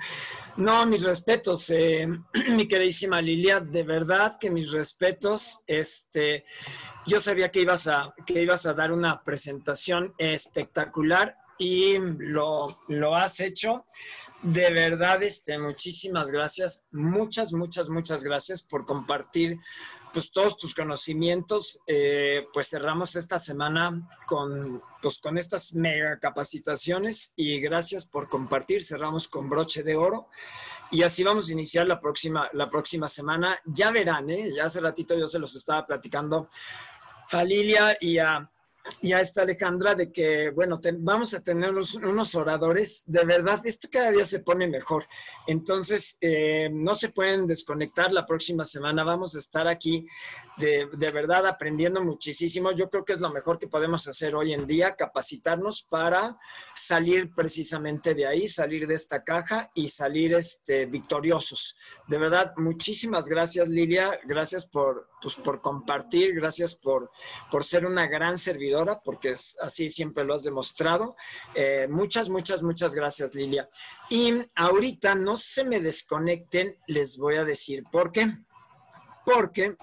[0.57, 2.07] no, mis respetos, eh,
[2.51, 5.61] mi queridísima Lilia, de verdad que mis respetos.
[5.67, 6.45] Este,
[7.07, 13.17] yo sabía que ibas a, que ibas a dar una presentación espectacular y lo, lo
[13.17, 13.85] has hecho.
[14.43, 16.85] De verdad, este, muchísimas gracias.
[16.93, 19.59] Muchas, muchas, muchas gracias por compartir
[20.17, 27.35] pues todos tus conocimientos, eh, pues cerramos esta semana con, pues, con estas mega capacitaciones
[27.37, 30.31] y gracias por compartir, cerramos con broche de oro
[30.91, 33.61] y así vamos a iniciar la próxima, la próxima semana.
[33.67, 34.55] Ya verán, ¿eh?
[34.55, 36.49] ya hace ratito yo se los estaba platicando
[37.33, 38.51] a Lilia y a,
[39.03, 43.03] ya está Alejandra de que, bueno, vamos a tener unos, oradores.
[43.07, 45.07] De verdad, esto cada día se pone mejor.
[45.47, 49.05] Entonces, eh, no se pueden desconectar la próxima semana.
[49.05, 50.07] Vamos a estar aquí
[50.57, 52.73] de, de, verdad aprendiendo muchísimo.
[52.73, 56.37] Yo creo que es lo mejor que podemos hacer hoy en día, capacitarnos para
[56.75, 61.77] salir precisamente de ahí, salir de esta caja y salir este, victoriosos.
[62.09, 64.19] De verdad, muchísimas gracias, Lilia.
[64.25, 67.11] Gracias por, pues, por compartir, gracias por,
[67.51, 71.17] por ser una gran servidora, porque así siempre lo has demostrado.
[71.55, 73.69] Eh, muchas, muchas, muchas gracias, Lilia.
[74.11, 78.27] Y ahorita no se me desconecten, les voy a decir por qué.
[79.25, 79.77] Porque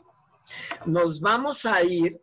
[0.86, 2.22] nos vamos a ir